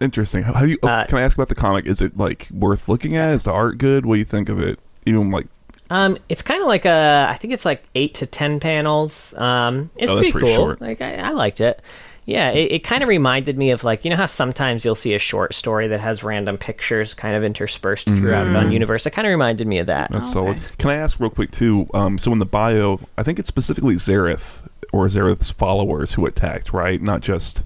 [0.00, 0.42] Interesting.
[0.44, 0.78] How, how do you?
[0.82, 1.86] oh, Uh, can I ask about the comic?
[1.86, 3.32] Is it like worth looking at?
[3.34, 4.06] Is the art good?
[4.06, 4.78] What do you think of it?
[5.06, 5.46] Even like,
[5.90, 7.26] Um, it's kind of like a.
[7.30, 9.34] I think it's like eight to ten panels.
[9.38, 10.56] Um, it's Oh, pretty, pretty cool.
[10.56, 10.80] short.
[10.80, 11.80] Like I, I liked it.
[12.26, 15.14] Yeah, it, it kind of reminded me of like you know how sometimes you'll see
[15.14, 19.06] a short story that has random pictures kind of interspersed throughout it on Universe.
[19.06, 20.10] It kind of reminded me of that.
[20.10, 20.32] that's Okay.
[20.34, 20.58] solid.
[20.76, 21.88] Can I ask real quick too?
[21.94, 24.60] Um, so in the bio, I think it's specifically Xerath
[24.92, 27.00] or Xerath's followers who attacked, right?
[27.00, 27.62] Not just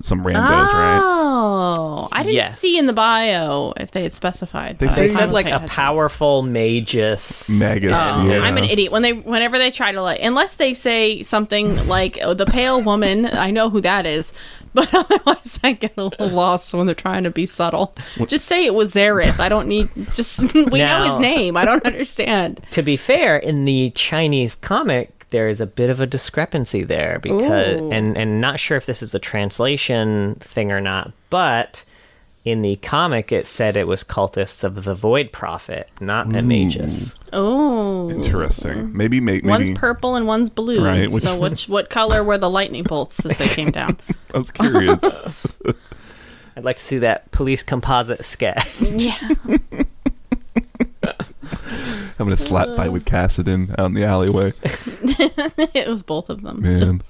[0.00, 0.34] some randos,
[0.72, 1.00] right?
[1.02, 2.58] Oh, I didn't Yes.
[2.58, 4.78] see in the bio if they had specified.
[4.78, 5.68] They They said like a attention.
[5.68, 7.50] powerful magus.
[7.50, 8.40] Magus, Oh, yeah.
[8.40, 8.92] I'm an idiot.
[8.92, 12.80] When they, whenever they try to like, unless they say something like oh, the pale
[12.82, 14.32] woman, I know who that is.
[14.72, 17.92] But otherwise, I get a little lost when they're trying to be subtle.
[18.28, 19.40] Just say it was Xerath.
[19.40, 19.88] I don't need.
[20.14, 21.56] Just we know his name.
[21.56, 22.60] I don't understand.
[22.70, 27.18] To be fair, in the Chinese comic, there is a bit of a discrepancy there
[27.20, 27.90] because, Ooh.
[27.90, 31.84] and and not sure if this is a translation thing or not, but
[32.44, 36.34] in the comic it said it was cultists of the Void Prophet, not hmm.
[36.34, 37.14] a magus.
[37.32, 38.96] Oh, Interesting.
[38.96, 40.84] Maybe make one's purple and one's blue.
[40.84, 43.98] Right, which- so which what color were the lightning bolts as they came down?
[44.34, 45.46] I was curious.
[46.56, 48.66] I'd like to see that police composite sketch.
[48.80, 49.16] yeah.
[52.20, 54.52] Having a slap fight with Kassadin out in the alleyway.
[54.62, 56.60] it was both of them.
[56.60, 57.00] Man.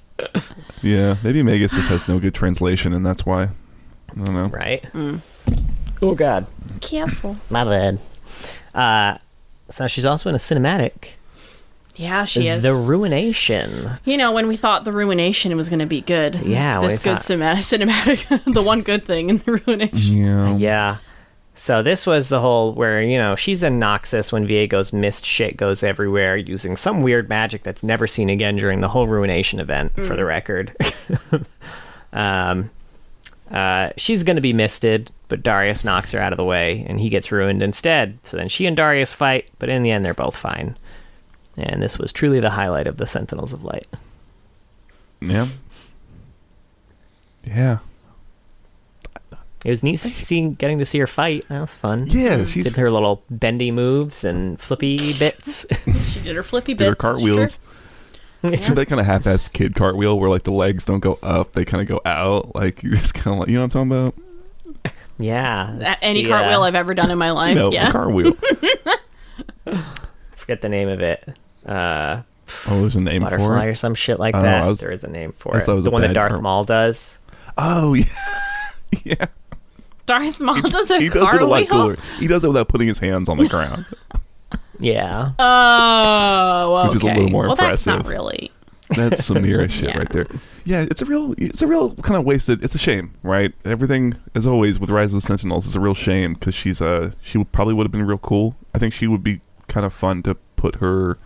[0.81, 3.43] yeah, maybe Magus just has no good translation, and that's why.
[3.43, 4.45] I don't know.
[4.45, 4.85] right?
[6.01, 6.47] Oh God,
[6.79, 7.35] Careful.
[7.49, 7.99] my bad.
[8.73, 9.17] Uh,
[9.69, 11.15] so she's also in a cinematic.
[11.97, 12.63] Yeah, she is.
[12.63, 13.99] The Ruination.
[14.05, 16.35] you know, when we thought the ruination was going to be good.
[16.35, 17.67] Yeah, This good thought- cinematic,
[18.25, 20.15] cinematic the one good thing in the ruination.
[20.23, 20.55] Yeah.
[20.55, 20.97] Yeah.
[21.53, 25.57] So this was the whole where, you know, she's in Noxus when Viego's mist shit
[25.57, 29.93] goes everywhere using some weird magic that's never seen again during the whole Ruination event,
[29.95, 30.75] for the record.
[32.13, 32.69] um,
[33.51, 36.99] uh, she's going to be misted, but Darius knocks her out of the way and
[36.99, 38.17] he gets ruined instead.
[38.23, 40.77] So then she and Darius fight, but in the end, they're both fine.
[41.57, 43.87] And this was truly the highlight of the Sentinels of Light.
[45.19, 45.47] Yeah.
[47.43, 47.79] Yeah.
[49.63, 51.45] It was neat seeing, getting to see her fight.
[51.49, 52.07] That was fun.
[52.07, 55.65] Yeah, she Did her little bendy moves and flippy bits.
[56.11, 56.89] She did her flippy did bits.
[56.89, 57.59] her cartwheels.
[58.43, 58.57] Sure.
[58.57, 61.63] So that kind of half-assed kid cartwheel where like the legs don't go up, they
[61.63, 62.55] kind of go out.
[62.55, 64.13] Like you just kind of like you know what I'm talking
[64.83, 64.93] about?
[65.19, 65.93] Yeah.
[65.93, 67.55] A- Any the, cartwheel uh, I've ever done in my life.
[67.55, 67.91] no, yeah.
[67.91, 68.33] cartwheel.
[70.35, 71.27] forget the name of it.
[71.65, 72.21] Uh,
[72.67, 73.69] Oh, there's a name for butterfly it.
[73.69, 74.65] or some shit like Oh, that.
[74.65, 75.65] Was- there is a name for it.
[75.67, 76.43] was The one that Darth term.
[76.43, 77.19] Maul does.
[77.57, 78.05] Oh yeah,
[79.03, 79.25] yeah.
[80.05, 81.95] Darth Maul does a He does it a lot cartwheel.
[81.95, 81.97] cooler.
[82.19, 83.85] He does it without putting his hands on the ground.
[84.79, 85.33] Yeah.
[85.37, 86.87] Oh, okay.
[86.87, 88.09] Which is a little more well, that's not impressive.
[88.17, 88.51] really.
[88.89, 89.97] That's some Mira shit Yeah.
[89.99, 90.25] right there.
[90.65, 92.63] Yeah, it's a real, it's a real kind of wasted.
[92.63, 93.53] It's a shame, right?
[93.63, 97.11] Everything, as always, with Rise of the Sentinels is a real shame because she's uh
[97.21, 98.55] she probably would have been real cool.
[98.73, 101.19] I think she would be kind of fun to put her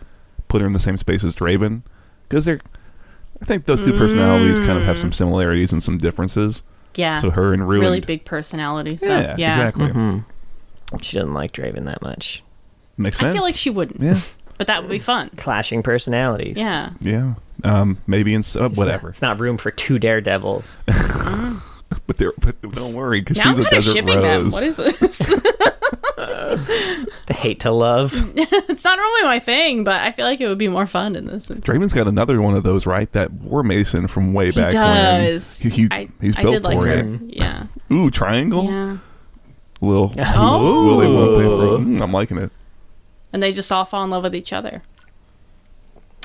[0.48, 1.80] put her in the same space as Draven
[2.28, 2.60] because they're.
[3.40, 6.62] I think those two personalities kind of have some similarities and some differences.
[6.98, 7.20] Yeah.
[7.20, 9.00] So her and Ruined, really big personalities.
[9.00, 9.08] though.
[9.08, 9.48] yeah, yeah.
[9.50, 10.18] exactly, hmm
[11.02, 12.42] She doesn't like Draven that much.
[12.96, 13.30] makes sense.
[13.30, 14.20] I feel like she wouldn't, yeah,
[14.58, 15.30] but that would be fun.
[15.36, 16.56] Clashing personalities.
[16.58, 16.90] Yeah.
[17.00, 17.34] yeah.
[17.64, 20.80] Um, maybe in uh, whatever, Not, it's not room for two daredevils.
[22.06, 24.50] but they're but don't worry because Now I'm she's a kind of desert shipping them.
[24.50, 25.18] What is this?
[26.16, 28.12] the hate to love.
[28.36, 31.26] it's not normally my thing, but I feel like it would be more fun in
[31.26, 31.48] this.
[31.48, 33.10] Draven's got another one of those, right?
[33.12, 35.60] That War Mason from way He back does.
[35.62, 35.70] when.
[35.72, 36.98] He, he- I, he's I built did like for her.
[36.98, 37.20] it.
[37.28, 37.64] Yeah.
[37.92, 38.64] Ooh, triangle.
[38.64, 38.98] Yeah.
[39.80, 40.12] Little.
[40.18, 40.86] Oh.
[40.86, 41.06] Will they?
[41.06, 41.42] Won't they?
[41.44, 42.50] For, mm, I'm liking it.
[43.32, 44.82] And they just all fall in love with each other.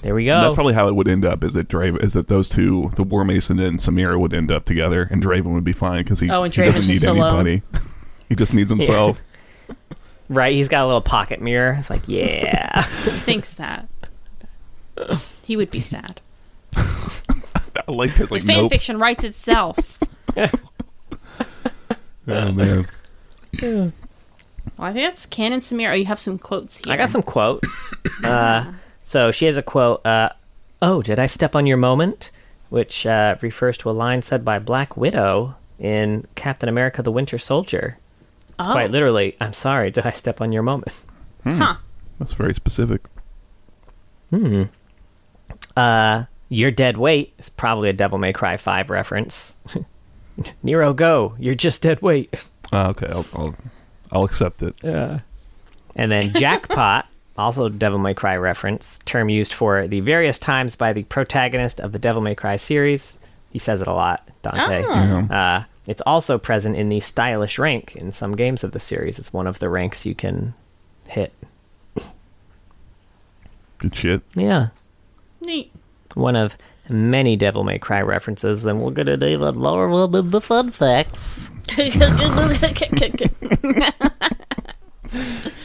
[0.02, 0.42] There we And go.
[0.42, 1.44] That's probably how it would end up.
[1.44, 2.04] Is that Draven?
[2.04, 5.54] Is that those two, the War Mason and Samira, would end up together, and Draven
[5.54, 7.62] would be fine because he, Oh, he doesn't need anybody.
[8.30, 9.22] he just needs himself.
[10.30, 10.54] right?
[10.54, 11.78] He's got a little pocket mirror.
[11.80, 12.82] It's like, yeah.
[13.04, 13.88] He thinks that.
[15.44, 16.22] He would be sad.
[16.76, 18.32] I like this.
[18.32, 18.72] Like His fan nope.
[18.72, 19.98] fiction writes itself.
[22.28, 22.88] Oh man.
[23.62, 23.92] Well,
[24.78, 25.92] I think that's canon Samira.
[25.92, 26.94] Oh, you have some quotes here.
[26.94, 27.94] I got some quotes.
[28.24, 28.72] Uh,
[29.12, 30.06] so she has a quote.
[30.06, 30.30] Uh,
[30.82, 32.32] oh, did I step on your moment?
[32.70, 37.38] Which uh, refers to a line said by Black Widow in Captain America: The Winter
[37.38, 37.98] Soldier.
[38.58, 39.92] Oh, Quite literally, I'm sorry.
[39.92, 40.94] Did I step on your moment?
[41.44, 41.76] huh.
[42.20, 43.02] That's very specific.
[44.30, 44.64] Hmm.
[45.76, 49.56] Uh, your dead weight is probably a Devil May Cry 5 reference.
[50.64, 51.36] Nero, go!
[51.40, 52.34] You're just dead weight.
[52.72, 53.56] Uh, okay, I'll, I'll
[54.12, 54.76] I'll accept it.
[54.84, 55.20] Yeah.
[55.96, 60.94] And then jackpot, also Devil May Cry reference, term used for the various times by
[60.94, 63.18] the protagonist of the Devil May Cry series.
[63.52, 64.82] He says it a lot, Dante.
[64.82, 65.62] Yeah.
[65.62, 69.20] Uh, it's also present in the stylish rank in some games of the series.
[69.20, 70.54] It's one of the ranks you can
[71.08, 71.34] hit.
[73.80, 74.22] Good shit.
[74.36, 74.68] Yeah,
[75.42, 75.72] Neat.
[76.14, 76.56] one of
[76.88, 81.50] many Devil May Cry references, and we're gonna do even more with the fun facts.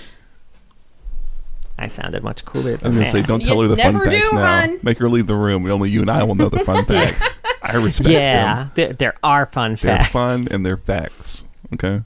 [1.79, 4.31] I sounded much cooler I'm gonna say, don't tell You her the fun never facts
[4.31, 4.61] do, now.
[4.67, 4.79] hon.
[4.83, 5.67] Make her leave the room.
[5.71, 7.23] Only you and I will know the fun facts.
[7.63, 8.71] I respect Yeah, them.
[8.75, 9.83] there, there are fun facts.
[9.83, 10.09] They're facts.
[10.11, 11.45] fun and they're facts.
[11.75, 12.01] Okay.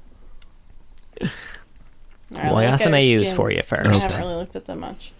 [2.30, 4.02] Well, I got some AUs for you I first.
[4.04, 5.12] haven't really looked at them much.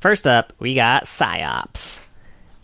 [0.00, 2.02] First up, we got PSYOPs.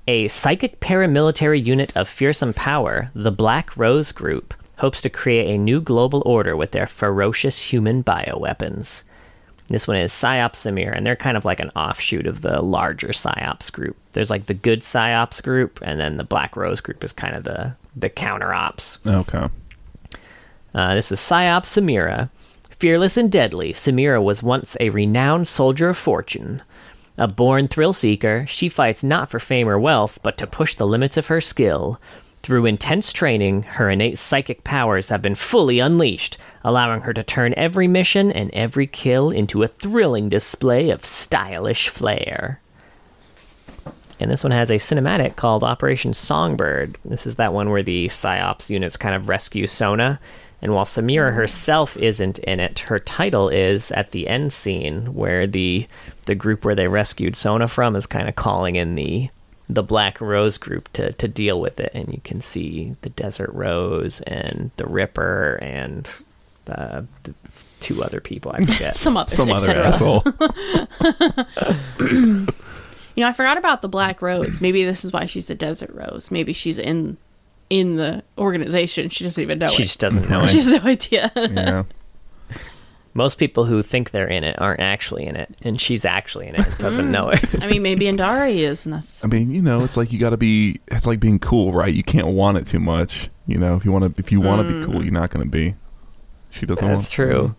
[0.09, 5.59] A psychic paramilitary unit of fearsome power, the Black Rose Group hopes to create a
[5.59, 9.05] new global order with their ferocious human bioweapons.
[9.73, 13.09] This one is PSYOPs Samir, and they're kind of like an offshoot of the larger
[13.09, 13.97] PSYOPs group.
[14.13, 17.45] There's like the good PSYOPs group, and then the Black Rose group is kind of
[17.45, 18.99] the, the counter ops.
[19.07, 19.49] Okay.
[20.75, 22.29] Uh, this is Psyop Samira.
[22.69, 26.61] Fearless and deadly, Samira was once a renowned soldier of fortune.
[27.17, 30.87] A born thrill seeker, she fights not for fame or wealth, but to push the
[30.87, 31.99] limits of her skill.
[32.43, 37.55] Through intense training, her innate psychic powers have been fully unleashed, allowing her to turn
[37.57, 42.61] every mission and every kill into a thrilling display of stylish flair.
[44.19, 46.99] And this one has a cinematic called Operation Songbird.
[47.05, 50.19] This is that one where the PSYOPs units kind of rescue Sona,
[50.63, 55.47] And while Samira herself isn't in it, her title is at the end scene where
[55.47, 55.89] the
[56.27, 59.29] the group where they rescued Sona from is kind of calling in the
[59.69, 63.51] the Black Rose group to to deal with it, and you can see the Desert
[63.53, 66.11] Rose and the Ripper and
[66.69, 67.35] uh, the
[67.81, 68.53] two other people.
[68.53, 68.95] I forget.
[68.97, 70.25] Some others, Some other asshole.
[73.15, 74.63] You know, I forgot about the Black Rose.
[74.63, 76.31] Maybe this is why she's the Desert Rose.
[76.31, 77.19] Maybe she's in
[77.69, 79.11] in the organization.
[79.11, 79.87] She doesn't even know she it.
[79.87, 80.65] just doesn't know She it.
[80.65, 81.31] has no idea.
[81.37, 81.83] yeah.
[83.15, 86.55] Most people who think they're in it aren't actually in it, and she's actually in
[86.55, 87.41] it and doesn't know it.
[87.41, 87.65] Mm.
[87.65, 90.31] I mean, maybe Andari is, and that's I mean, you know, it's like you got
[90.31, 90.81] to be.
[90.89, 91.93] It's like being cool, right?
[91.93, 93.29] You can't want it too much.
[93.47, 95.05] You know, if you want to, if you want to be cool, mm.
[95.05, 95.75] you're not going to be.
[96.51, 96.83] She doesn't.
[96.83, 96.97] Want to.
[97.03, 97.55] That's want, true.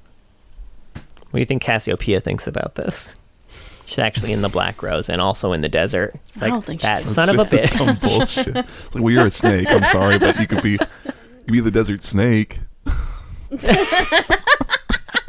[0.94, 3.16] What do you think Cassiopeia thinks about this?
[3.86, 6.16] She's actually in the Black Rose and also in the desert.
[6.30, 7.14] It's I like, don't think she that does.
[7.14, 7.68] son of a bitch.
[7.78, 8.56] Some bullshit.
[8.56, 9.68] It's like, well, you're a snake.
[9.70, 10.78] I'm sorry, but you could be, you
[11.46, 12.60] could be the desert snake.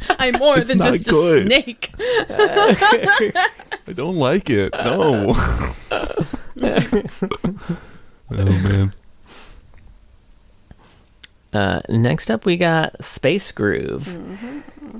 [0.19, 1.43] I'm more It's than just good.
[1.43, 1.89] a snake.
[1.99, 4.73] I don't like it.
[4.73, 5.33] No.
[5.91, 6.25] oh
[8.31, 8.93] man.
[11.55, 14.09] Uh, next up, we got Space Groove.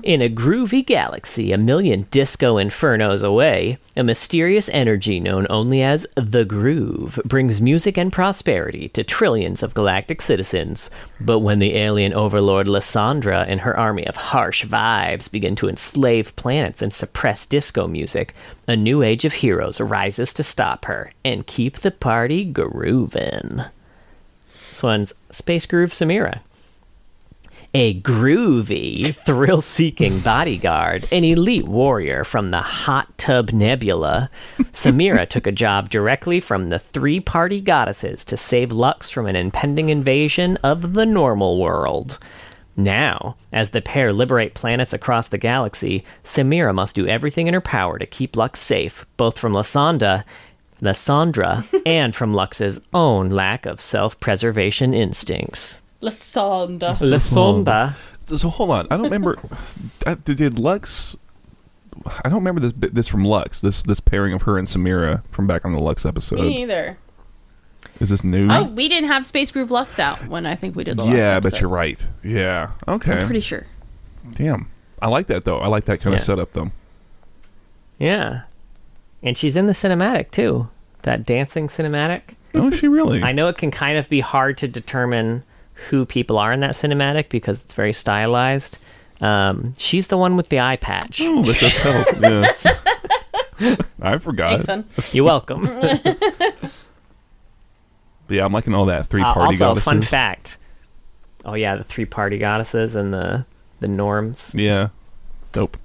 [0.02, 6.06] In a groovy galaxy a million disco infernos away, a mysterious energy known only as
[6.14, 10.88] the Groove brings music and prosperity to trillions of galactic citizens.
[11.20, 16.36] But when the alien overlord Lysandra and her army of harsh vibes begin to enslave
[16.36, 18.34] planets and suppress disco music,
[18.66, 23.70] a new age of heroes arises to stop her and keep the party groovin'.
[24.76, 26.40] This one's Space Groove Samira.
[27.72, 35.46] A groovy, thrill seeking bodyguard, an elite warrior from the Hot Tub Nebula, Samira took
[35.46, 40.58] a job directly from the three party goddesses to save Lux from an impending invasion
[40.58, 42.18] of the normal world.
[42.76, 47.62] Now, as the pair liberate planets across the galaxy, Samira must do everything in her
[47.62, 50.26] power to keep Lux safe, both from Lysandra,
[50.80, 55.80] Lysandra and from Lux's own lack of self preservation instincts.
[56.02, 57.00] Lasonda.
[57.00, 57.96] Lysandra.
[58.22, 58.86] So hold on.
[58.90, 59.38] I don't remember.
[60.04, 61.16] Did, did Lux?
[62.24, 63.60] I don't remember this bit- this from Lux.
[63.60, 66.40] This this pairing of her and Samira from back on the Lux episode.
[66.40, 66.98] Me neither.
[68.00, 68.50] Is this new?
[68.50, 71.36] Oh, we didn't have Space Groove Lux out when I think we did the yeah,
[71.36, 72.04] I bet you're right.
[72.22, 72.72] Yeah.
[72.86, 73.12] Okay.
[73.20, 73.64] I'm pretty sure.
[74.34, 74.68] Damn.
[75.00, 75.58] I like that though.
[75.58, 76.18] I like that kind Yeah.
[76.18, 76.70] of setup though.
[77.98, 78.42] Yeah.
[79.22, 80.68] And she's in the cinematic too.
[81.02, 82.22] That dancing cinematic.
[82.54, 83.22] Oh, is she really?
[83.22, 85.42] I know it can kind of be hard to determine
[85.90, 88.78] who people are in that cinematic because it's very stylized.
[89.20, 91.20] Um, she's the one with the eye patch.
[91.22, 92.72] Oh, that does help.
[93.58, 93.76] Yeah.
[94.02, 94.62] I forgot.
[94.62, 95.14] Thanks, son.
[95.14, 95.64] You're welcome.
[95.64, 96.70] But
[98.28, 99.84] yeah, I'm liking all that three Uh, party also, goddesses.
[99.84, 100.58] fun fact.
[101.44, 103.46] Oh yeah, the three party goddesses and the
[103.80, 104.52] the norms.
[104.54, 104.88] Yeah.
[105.52, 105.76] Dope.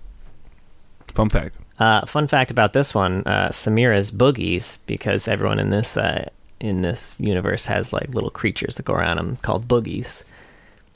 [1.09, 1.55] Fun fact.
[1.81, 6.29] Uh, fun fact about this one: uh, Samira's boogies, because everyone in this uh,
[6.59, 10.23] in this universe has like little creatures that go around them called boogies.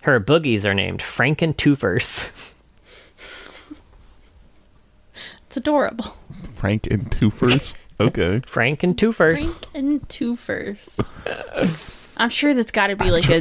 [0.02, 2.32] Her boogies are named Franken-Toofers.
[5.48, 6.18] It's adorable.
[6.52, 7.76] Frank and Toofers.
[7.98, 8.40] Okay.
[8.42, 9.40] Franken-Toofers.
[9.40, 12.12] Frank and Twofers.
[12.18, 13.40] I'm sure that's got to be like a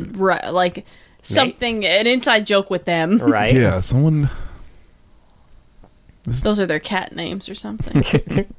[0.53, 0.87] like
[1.23, 3.19] something an inside joke with them.
[3.19, 3.53] Right?
[3.53, 4.31] Yeah, someone.
[6.27, 8.03] Those are their cat names or something.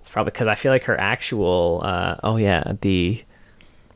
[0.00, 1.80] It's probably because I feel like her actual.
[1.84, 3.22] Uh, oh yeah, the.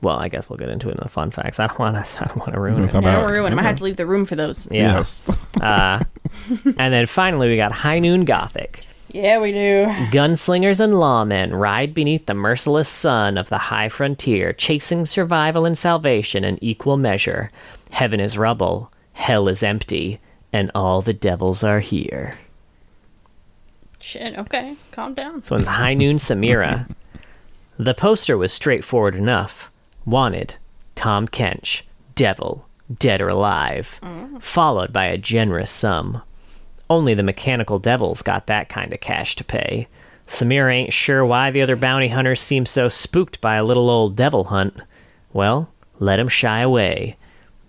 [0.03, 1.61] Well, I guess we'll get into it in the fun facts.
[1.61, 2.19] I don't want to.
[2.25, 2.91] I don't want to ruin it.
[2.91, 3.53] Talk Don't about- ruin.
[3.53, 4.67] I might have to leave the room for those.
[4.71, 4.97] Yeah.
[4.97, 5.29] Yes.
[5.61, 6.03] Uh,
[6.79, 8.85] and then finally, we got High Noon Gothic.
[9.13, 9.87] Yeah, we do.
[10.13, 15.77] Gunslingers and lawmen ride beneath the merciless sun of the high frontier, chasing survival and
[15.77, 17.51] salvation in equal measure.
[17.91, 20.21] Heaven is rubble, hell is empty,
[20.53, 22.35] and all the devils are here.
[24.01, 24.37] Shit.
[24.39, 25.41] Okay, calm down.
[25.41, 26.89] This one's High Noon Samira.
[27.79, 29.71] The poster was straightforward enough.
[30.05, 30.57] Wanted,
[30.97, 31.81] Tahm Kench,
[32.15, 32.67] Devil,
[32.99, 34.39] Dead or Alive, oh.
[34.39, 36.21] followed by a generous sum.
[36.91, 39.89] Only the mechanical devils got that kind of cash to pay.
[40.27, 44.15] Samira ain't sure why the other bounty hunters seem so spooked by a little old
[44.15, 44.75] devil hunt.
[45.33, 47.17] Well, let 'em shy away.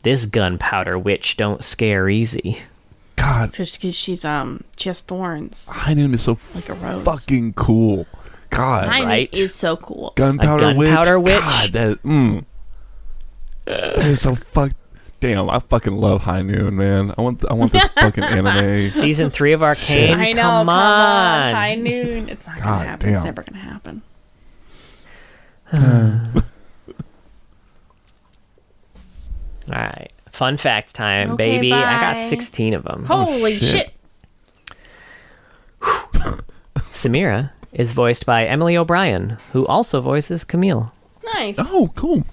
[0.03, 2.63] This gunpowder witch don't scare easy.
[3.21, 7.03] God, It's because she's um she has thorns High Noon is so like a rose.
[7.03, 8.07] fucking cool.
[8.49, 8.87] God.
[8.87, 9.37] Mine right.
[9.37, 10.13] is so cool.
[10.15, 11.35] Gunpowder, A gunpowder witch.
[11.35, 11.43] witch?
[11.43, 12.45] God, that, mm.
[13.65, 14.71] that is so fuck.
[15.19, 17.13] Damn, I fucking love High Noon, man.
[17.15, 18.89] I want, I want this fucking anime.
[18.89, 20.19] Season three of Arcane.
[20.19, 20.41] I know.
[20.41, 21.53] Come, on.
[21.53, 22.27] High noon.
[22.27, 23.13] It's not God gonna happen.
[23.13, 24.01] It's never gonna happen.
[29.71, 30.11] All right.
[30.31, 31.73] Fun fact time, Okay, baby.
[31.73, 33.05] I got 16 of them.
[33.05, 33.91] Holy shit.
[33.91, 33.93] shit.
[36.77, 40.91] Samira is voiced by Emily O'Brien, who also voices Camille.
[41.35, 41.55] Nice.
[41.59, 42.23] Oh, cool.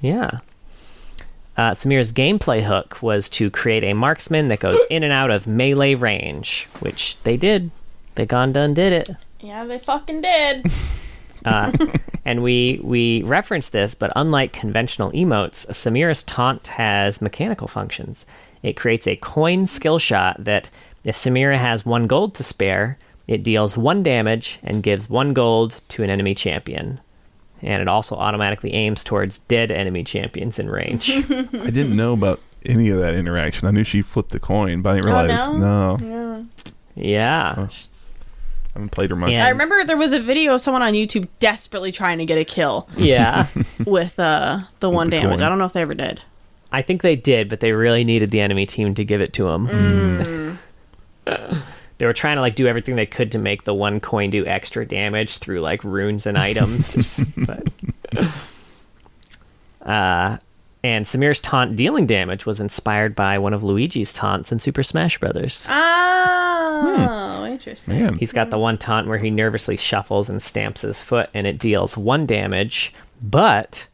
[0.00, 0.40] Yeah.
[1.56, 5.46] Uh, Samira's gameplay hook was to create a marksman that goes in and out of
[5.46, 7.70] melee range, which they did.
[8.14, 9.10] They gone done did it.
[9.40, 10.66] Yeah, they fucking did.
[11.44, 11.72] Uh,
[12.24, 18.26] and we we reference this, but unlike conventional emotes, Samira's taunt has mechanical functions.
[18.62, 20.70] It creates a coin skill shot that,
[21.04, 25.80] if Samira has one gold to spare, it deals one damage and gives one gold
[25.88, 27.00] to an enemy champion.
[27.60, 31.10] And it also automatically aims towards dead enemy champions in range.
[31.30, 33.66] I didn't know about any of that interaction.
[33.66, 35.50] I knew she flipped the coin, but I didn't Oh, realize.
[35.50, 35.96] no?
[35.96, 36.46] no,
[36.94, 37.66] yeah.
[38.74, 39.30] I haven't played her much.
[39.32, 39.44] Yeah.
[39.44, 42.44] I remember there was a video of someone on YouTube desperately trying to get a
[42.44, 43.46] kill Yeah.
[43.84, 45.38] with uh, the one the damage.
[45.38, 45.42] coin.
[45.42, 46.22] I don't know if they ever did.
[46.72, 49.44] I think they did, but they really needed the enemy team to give it to
[49.44, 50.58] them.
[51.98, 54.46] they were trying to like do everything they could to make the one coin do
[54.46, 57.22] extra damage through like runes and items.
[57.36, 57.68] but,
[59.82, 60.38] uh,
[60.84, 65.18] and Samir's taunt dealing damage was inspired by one of Luigi's taunts in Super Smash
[65.18, 65.66] Brothers.
[65.70, 67.52] Oh, hmm.
[67.52, 67.98] interesting.
[67.98, 71.46] Man, He's got the one taunt where he nervously shuffles and stamps his foot, and
[71.46, 72.92] it deals one damage.
[73.22, 73.86] But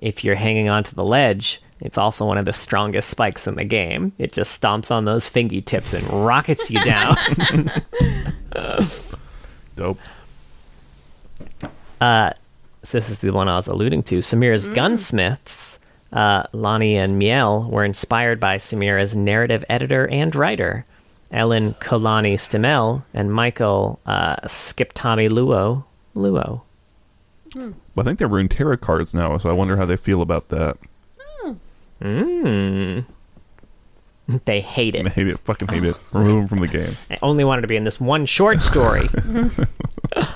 [0.00, 3.64] if you're hanging onto the ledge, it's also one of the strongest spikes in the
[3.64, 4.12] game.
[4.18, 7.16] It just stomps on those fingy tips and rockets you down.
[9.76, 9.98] dope.
[12.00, 12.32] Uh,
[12.82, 14.18] so this is the one I was alluding to.
[14.18, 14.74] Samira's mm.
[14.74, 15.73] gunsmiths,
[16.14, 20.86] uh, Lonnie and Miel, were inspired by Samira's narrative editor and writer,
[21.30, 25.84] Ellen Kalani Stemel and Michael uh, Skiptami Luo.
[26.14, 26.62] Luo.
[27.54, 30.48] But I think they're rune tarot cards now, so I wonder how they feel about
[30.48, 30.76] that.
[32.00, 33.04] Mm.
[34.44, 35.06] They hate it.
[35.08, 35.38] hate it.
[35.40, 36.00] Fucking hate it.
[36.12, 36.92] Remove them from the game.
[37.10, 39.08] I only wanted to be in this one short story.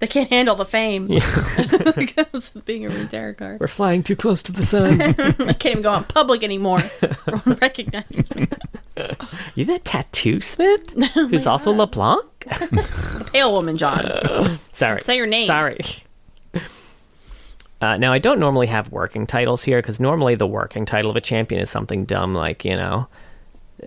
[0.00, 1.06] They can't handle the fame
[1.96, 3.60] because of being a rune tarot card.
[3.60, 5.00] We're flying too close to the sun.
[5.02, 5.12] I
[5.52, 6.80] can't even go out in public anymore.
[7.26, 8.48] No one recognizes me.
[9.54, 10.90] you that tattoo smith?
[11.14, 12.24] Who's also LeBlanc?
[13.32, 14.58] Pale woman, John.
[14.72, 15.00] Sorry.
[15.02, 15.46] Say your name.
[15.46, 15.78] Sorry.
[17.82, 21.16] Uh, now, I don't normally have working titles here because normally the working title of
[21.16, 23.06] a champion is something dumb like, you know,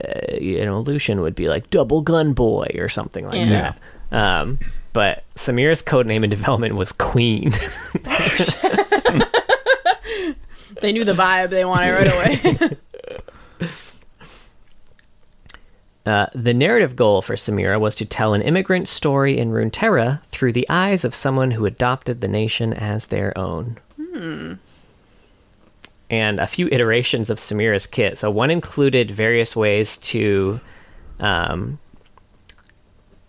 [0.03, 3.73] uh, you know, Lucian would be like Double Gun Boy or something like Yeah.
[4.09, 4.17] that.
[4.17, 4.59] Um,
[4.93, 7.51] but Samira's code name in development was Queen.
[10.83, 11.49] They knew the vibe.
[11.49, 12.77] They wanted right away.
[16.05, 20.51] Uh, the narrative goal for Samira was to tell an immigrant story in Runeterra through
[20.51, 23.79] the eyes of someone who adopted the nation as their own.
[26.09, 28.19] And a few iterations of Samira's kit.
[28.19, 30.59] So one included various ways to,
[31.21, 31.79] um,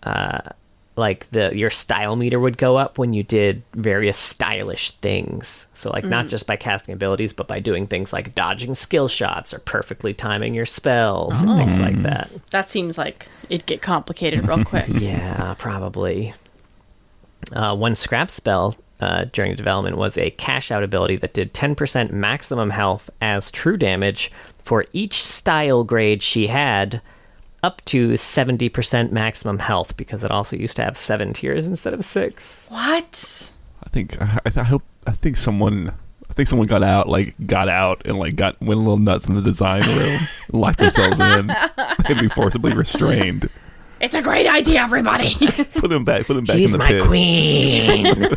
[0.03, 0.49] uh,
[0.97, 5.67] like the your style meter would go up when you did various stylish things.
[5.73, 9.53] So like not just by casting abilities, but by doing things like dodging skill shots
[9.53, 12.29] or perfectly timing your spells and things like that.
[12.51, 14.87] that seems like it'd get complicated real quick.
[14.95, 16.33] Yeah, probably.
[17.51, 22.11] Uh, one scrap spell uh, during development was a cash out ability that did 10%
[22.11, 27.01] maximum health as true damage for each style grade she had,
[27.65, 32.05] up to 70% maximum health because it also used to have seven tiers instead of
[32.05, 32.67] six.
[32.69, 33.51] What?
[33.83, 35.91] I think I, I hope I think someone
[36.29, 39.27] I think someone got out like got out and like got went a little nuts
[39.27, 40.19] in the design room,
[40.51, 41.47] locked themselves in,
[42.07, 43.49] they'd be forcibly restrained.
[43.99, 45.33] It's a great idea, everybody.
[45.73, 46.27] Put them back.
[46.27, 47.03] Put them back She's in the my pit.
[47.03, 48.27] queen.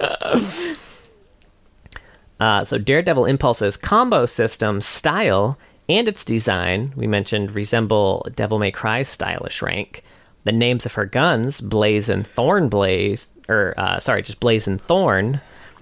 [2.40, 5.56] uh, so Daredevil Impulse's combo system style
[5.90, 10.02] and its design, we mentioned, resemble Devil May Cry's stylish rank.
[10.44, 14.80] The names of her guns, Blaze and Thorn Blaze, or uh, sorry, just Blaze and
[14.80, 15.40] Thorn,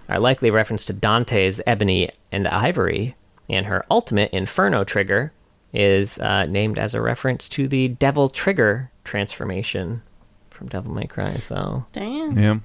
[0.08, 3.14] are likely a reference to Dante's Ebony and Ivory,
[3.48, 5.32] and her ultimate Inferno trigger
[5.72, 10.02] is uh, named as a reference to the Devil Trigger transformation
[10.50, 11.34] from Devil May Cry.
[11.34, 12.38] So Damn.
[12.38, 12.58] Yeah,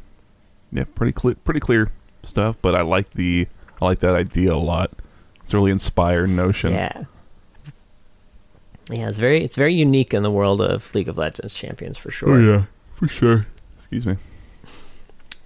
[0.71, 1.91] yeah, pretty clear, pretty clear
[2.23, 2.57] stuff.
[2.61, 3.47] But I like the
[3.81, 4.91] I like that idea a lot.
[5.43, 6.71] It's a really inspired notion.
[6.73, 7.03] yeah,
[8.89, 12.11] yeah, it's very it's very unique in the world of League of Legends champions for
[12.11, 12.31] sure.
[12.31, 12.63] Oh yeah,
[12.95, 13.45] for sure.
[13.77, 14.17] Excuse me.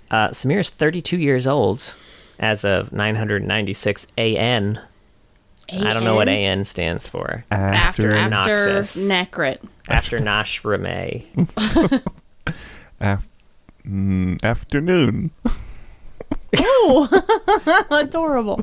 [0.09, 1.93] Uh, Samira's 32 years old
[2.39, 4.79] as of 996 AN.
[5.69, 7.43] I don't know what AN stands for.
[7.51, 9.05] After after Noxus.
[9.05, 9.57] Necrit.
[9.89, 11.25] After Nashramae.
[13.01, 13.27] af-
[13.85, 15.31] mm, afternoon.
[16.57, 18.61] Oh, adorable.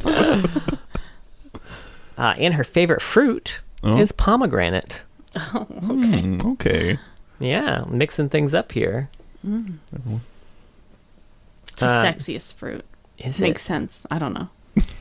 [2.16, 3.98] Uh, and her favorite fruit Oh.
[3.98, 5.04] is pomegranate.
[5.36, 5.74] Okay.
[5.74, 6.98] Mm, okay.
[7.40, 9.08] Yeah, mixing things up here.
[9.44, 9.80] It's
[11.80, 12.84] the Uh, sexiest fruit.
[13.18, 13.66] Is Makes it?
[13.66, 14.06] sense.
[14.10, 14.48] I don't know.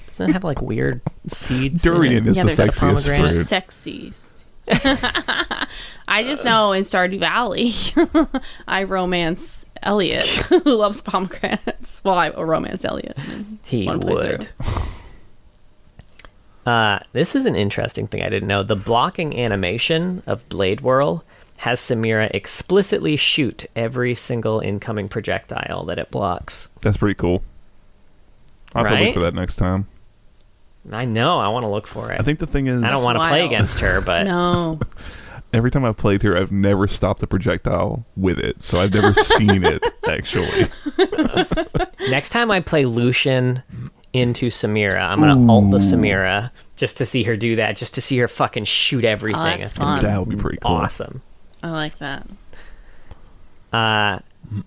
[0.07, 1.85] Doesn't it have like weird seeds?
[1.85, 2.31] in Durian it?
[2.31, 3.29] is Yeah, the sexiest pomegranate.
[3.29, 3.43] fruit.
[3.45, 4.13] Sexy.
[6.07, 7.71] I just know in Stardew Valley,
[8.67, 12.01] I romance Elliot, who loves pomegranates.
[12.03, 13.17] Well, I romance Elliot.
[13.65, 14.47] He would.
[16.65, 16.67] Playthrough.
[16.67, 18.63] Uh, this is an interesting thing I didn't know.
[18.63, 21.23] The blocking animation of Blade Whirl
[21.57, 26.69] has Samira explicitly shoot every single incoming projectile that it blocks.
[26.81, 27.43] That's pretty cool.
[28.75, 29.87] I'll have to look for that next time.
[30.91, 31.39] I know.
[31.39, 32.19] I want to look for it.
[32.19, 34.79] I think the thing is, I don't want to play against her, but No.
[35.53, 39.13] every time I've played here, I've never stopped the projectile with it, so I've never
[39.13, 40.67] seen it actually.
[42.09, 43.63] next time I play Lucian
[44.13, 48.01] into Samira, I'm gonna ult the Samira just to see her do that, just to
[48.01, 49.41] see her fucking shoot everything.
[49.41, 50.03] Oh, that's fun.
[50.03, 50.71] That would be pretty cool.
[50.71, 51.21] awesome.
[51.61, 52.27] I like that.
[53.71, 54.19] Uh,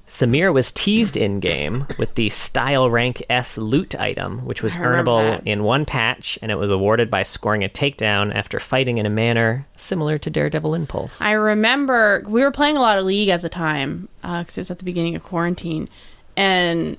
[0.09, 5.36] Samira was teased in game with the Style Rank S loot item, which was earnable
[5.36, 5.47] that.
[5.47, 9.11] in one patch, and it was awarded by scoring a takedown after fighting in a
[9.11, 11.20] manner similar to Daredevil Impulse.
[11.20, 14.70] I remember we were playing a lot of League at the time because it was
[14.70, 15.88] at the beginning of quarantine,
[16.36, 16.97] and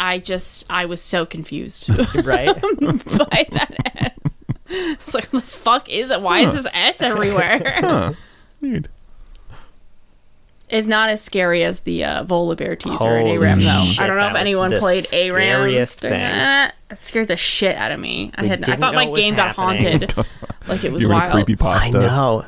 [0.00, 1.88] I just I was so confused
[2.24, 2.58] right?
[2.60, 4.36] by that S.
[4.72, 6.20] It's like, the fuck is it?
[6.22, 7.60] Why is this S everywhere?
[7.80, 8.12] Huh.
[8.60, 8.88] Weird.
[10.68, 13.82] It's not as scary as the uh, Volibear teaser in Holy ARAM, though.
[13.86, 15.60] shit, I don't know that if was anyone the played ARAM.
[15.62, 16.10] scariest thing.
[16.12, 18.30] That scared the shit out of me.
[18.36, 20.00] I We had I didn't thought know my it was game got happening.
[20.08, 20.16] haunted.
[20.68, 21.32] like it was You're wild.
[21.32, 21.98] creepy I pasta.
[21.98, 22.44] know.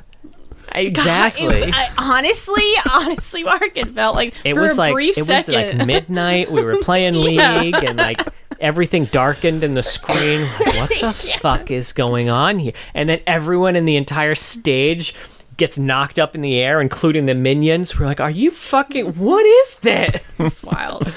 [0.73, 1.47] God, Exactly.
[1.47, 5.25] it- I, honestly, honestly, Mark, it felt like it for was a like brief it
[5.25, 5.55] second.
[5.55, 6.51] was like midnight.
[6.51, 7.61] We were playing Yeah.
[7.61, 8.21] League, and like
[8.61, 10.47] everything darkened in the screen.
[10.61, 11.39] Like, what the Yeah.
[11.39, 12.73] fuck is going on here?
[12.95, 15.15] And then everyone in the entire stage
[15.57, 17.99] gets knocked up in the air, including the minions.
[17.99, 19.13] We're like, "Are you fucking?
[19.15, 21.13] What is that?" It's wild.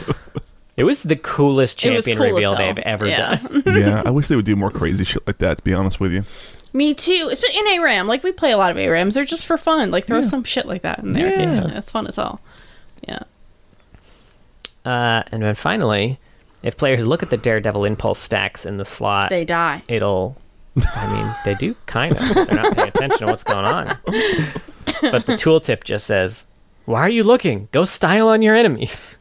[0.78, 3.38] It was the coolest champion cool reveal they've ever Yeah.
[3.38, 3.64] done.
[3.66, 5.58] yeah, I wish they would do more crazy shit like that.
[5.58, 6.26] To be honest with you,
[6.76, 7.30] Me too.
[7.32, 8.06] It's been in ARAM.
[8.06, 9.14] Like we play a lot of ARAMs.
[9.14, 9.92] They're just for fun.
[9.92, 11.34] Like throw some shit like that in there Yeah.
[11.42, 11.72] occasionally.
[11.74, 12.42] That's fun as hell.
[13.08, 13.20] Yeah.
[14.84, 16.20] Uh, and then finally,
[16.64, 19.84] if players look at the Daredevil Impulse stacks in the slot, They die.
[19.88, 20.38] it'll
[20.96, 22.48] I mean, they do kind of.
[22.48, 23.88] They're not paying attention to what's going on.
[25.02, 26.48] But the tooltip just says,
[26.84, 27.70] "Why are you looking?
[27.72, 29.18] Go style on your enemies."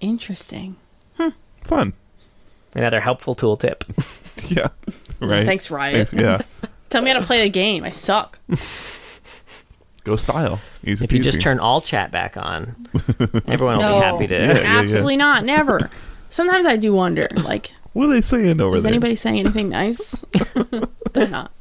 [0.00, 0.76] Interesting.
[1.64, 1.92] fun.
[2.74, 3.82] Another helpful tooltip.
[4.48, 4.68] Yeah,
[5.20, 5.46] right.
[5.46, 6.08] Thanks, Riot.
[6.08, 6.38] Thanks, Yeah,
[6.90, 7.84] Tell me how to play the game.
[7.84, 8.38] I suck.
[10.04, 10.60] go style.
[10.84, 12.74] Easy If you just turn all chat back on,
[13.46, 13.94] everyone will No.
[14.00, 14.34] be happy to.
[14.34, 14.78] Yeah, yeah.
[14.80, 15.44] Absolutely not.
[15.44, 15.90] Never.
[16.30, 18.90] Sometimes I do wonder, like, What are they saying over is there?
[18.90, 20.24] anybody saying anything nice?
[21.12, 21.52] they're not.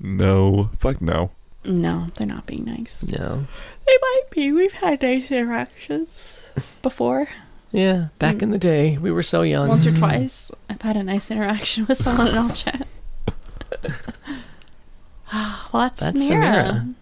[0.00, 1.30] No, fuck no.
[1.64, 3.04] No, they're not being nice.
[3.10, 3.46] No.
[3.86, 4.52] They might be.
[4.52, 6.40] We've had nice interactions
[6.82, 7.28] before.
[7.74, 9.66] Yeah, back in the day, we were so young.
[9.68, 12.86] Once or twice, I've had a nice interaction with someone in all chat.
[15.32, 16.84] well, that's, That's Mira.
[16.86, 16.94] Samira.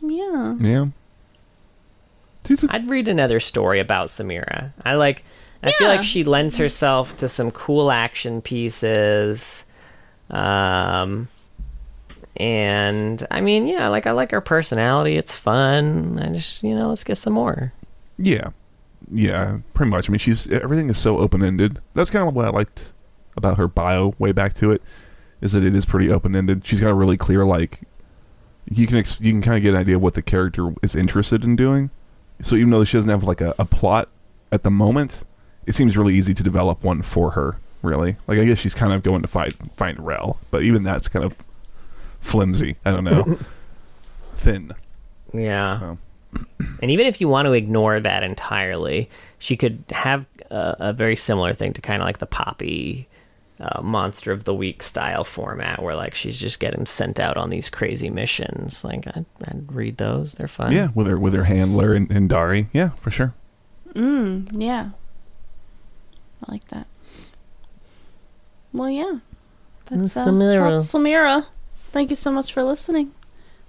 [0.00, 0.54] Yeah.
[0.60, 0.86] Yeah.
[2.46, 4.72] She's a- I'd read another story about Samira.
[4.84, 5.24] I like.
[5.62, 9.66] I feel like she lends herself to some cool action pieces.
[10.30, 11.28] Um,
[12.36, 15.16] and I mean, yeah, like I like her personality.
[15.18, 16.18] It's fun.
[16.18, 17.72] I just, you know, let's get some more.
[18.18, 18.48] yeah,
[19.12, 20.08] yeah, pretty much.
[20.08, 21.80] I mean, she's everything is so open ended.
[21.94, 22.92] That's kind of what I liked
[23.36, 24.14] about her bio.
[24.18, 24.82] Way back to it,
[25.40, 26.66] is that it is pretty open ended.
[26.66, 27.80] She's got a really clear like.
[28.72, 30.94] You can ex- you can kind of get an idea of what the character is
[30.94, 31.90] interested in doing.
[32.40, 34.08] So even though she doesn't have like a, a plot
[34.52, 35.24] at the moment,
[35.66, 37.58] it seems really easy to develop one for her.
[37.82, 41.08] Really, like I guess she's kind of going to fight find Rell, but even that's
[41.08, 41.34] kind of
[42.20, 42.76] flimsy.
[42.84, 43.38] I don't know,
[44.34, 44.72] thin.
[45.32, 45.80] Yeah.
[45.80, 45.98] So.
[46.82, 51.16] And even if you want to ignore that entirely, she could have a, a very
[51.16, 53.08] similar thing to kind of like the Poppy
[53.60, 57.50] uh, Monster of the Week style format, where like she's just getting sent out on
[57.50, 58.84] these crazy missions.
[58.84, 60.72] Like I'd, I'd read those; they're fun.
[60.72, 62.68] Yeah, with her with her handler and, and Dari.
[62.72, 63.34] Yeah, for sure.
[63.92, 64.90] Mm, yeah.
[66.46, 66.86] I like that.
[68.72, 69.18] Well, yeah.
[69.86, 70.80] That's, uh, Samira.
[70.80, 71.46] that's Samira.
[71.90, 73.12] Thank you so much for listening.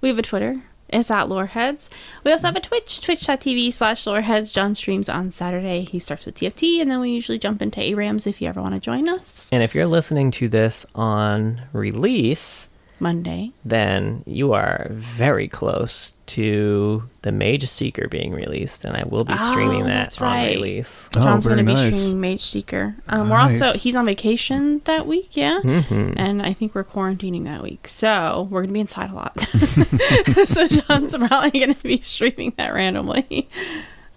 [0.00, 0.62] We have a Twitter.
[0.92, 1.88] It's at Loreheads.
[2.22, 4.52] We also have a Twitch, twitch.tv slash Loreheads.
[4.52, 5.84] John streams on Saturday.
[5.84, 8.74] He starts with TFT, and then we usually jump into ARAMs if you ever want
[8.74, 9.48] to join us.
[9.52, 12.68] And if you're listening to this on release,
[13.02, 13.50] Monday.
[13.64, 19.82] then you are very close to the Mageseeker being released, and I will be streaming
[19.82, 20.54] Oh, that that's on right.
[20.54, 21.08] release.
[21.16, 21.96] Oh, John's going to be nice.
[21.98, 22.94] streaming Mageseeker.
[23.08, 27.44] Um, We're also he's on vacation that week, yeah, hmm and I think we're quarantining
[27.44, 29.38] that week, so we're going to be inside a lot.
[30.46, 33.48] so John's probably going to be streaming that randomly.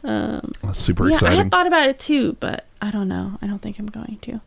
[0.04, 3.40] Um, That's super yeah, I had thought about it too, but I don't know.
[3.42, 4.40] I don't think I'm going to.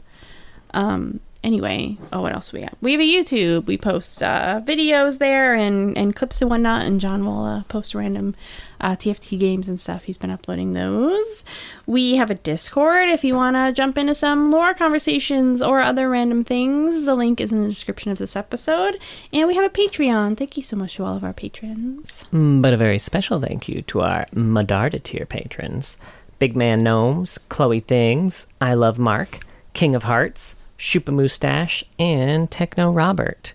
[0.73, 1.21] Um.
[1.45, 2.75] Anyway, oh, what else we have?
[2.81, 3.67] We have a YouTube.
[3.67, 6.85] We post uh, videos there and and clips and whatnot.
[6.85, 8.35] And John will uh, post random
[8.81, 10.05] uh, TFT games and stuff.
[10.05, 11.45] He's been uploading those.
[11.87, 16.11] We have a Discord if you want to jump into some lore conversations or other
[16.11, 17.05] random things.
[17.05, 18.99] The link is in the description of this episode.
[19.33, 20.37] And we have a Patreon.
[20.37, 22.25] Thank you so much to all of our patrons.
[22.33, 25.99] Mm, But a very special thank you to our Medarda tier patrons
[26.41, 32.91] Big Man Gnomes, Chloe Things, I Love Mark, King of Hearts, Shupa Moustache, and Techno
[32.91, 33.55] Robert.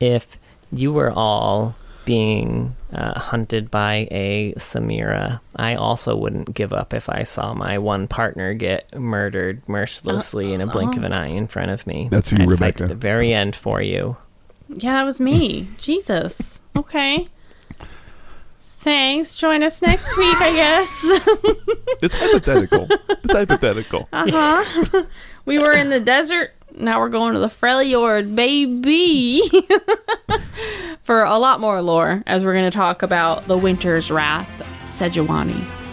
[0.00, 0.38] If
[0.72, 1.74] you were all
[2.04, 7.78] being uh, hunted by a Samira, I also wouldn't give up if I saw my
[7.78, 12.08] one partner get murdered mercilessly in a blink of an eye in front of me.
[12.10, 12.78] That's you, I'd fight Rebecca.
[12.78, 14.16] to the very end for you.
[14.68, 15.66] Yeah, that was me.
[15.80, 16.60] Jesus.
[16.76, 17.26] Okay.
[18.80, 19.34] Thanks.
[19.34, 21.00] Join us next week, I guess.
[22.02, 22.86] It's hypothetical.
[23.24, 24.08] it's hypothetical.
[24.12, 25.02] Uh huh.
[25.46, 26.52] we were in the desert.
[26.76, 29.42] Now we're going to the Freljord, baby.
[31.00, 34.50] For a lot more lore, as we're going to talk about the Winter's Wrath,
[34.84, 35.85] Sejuani.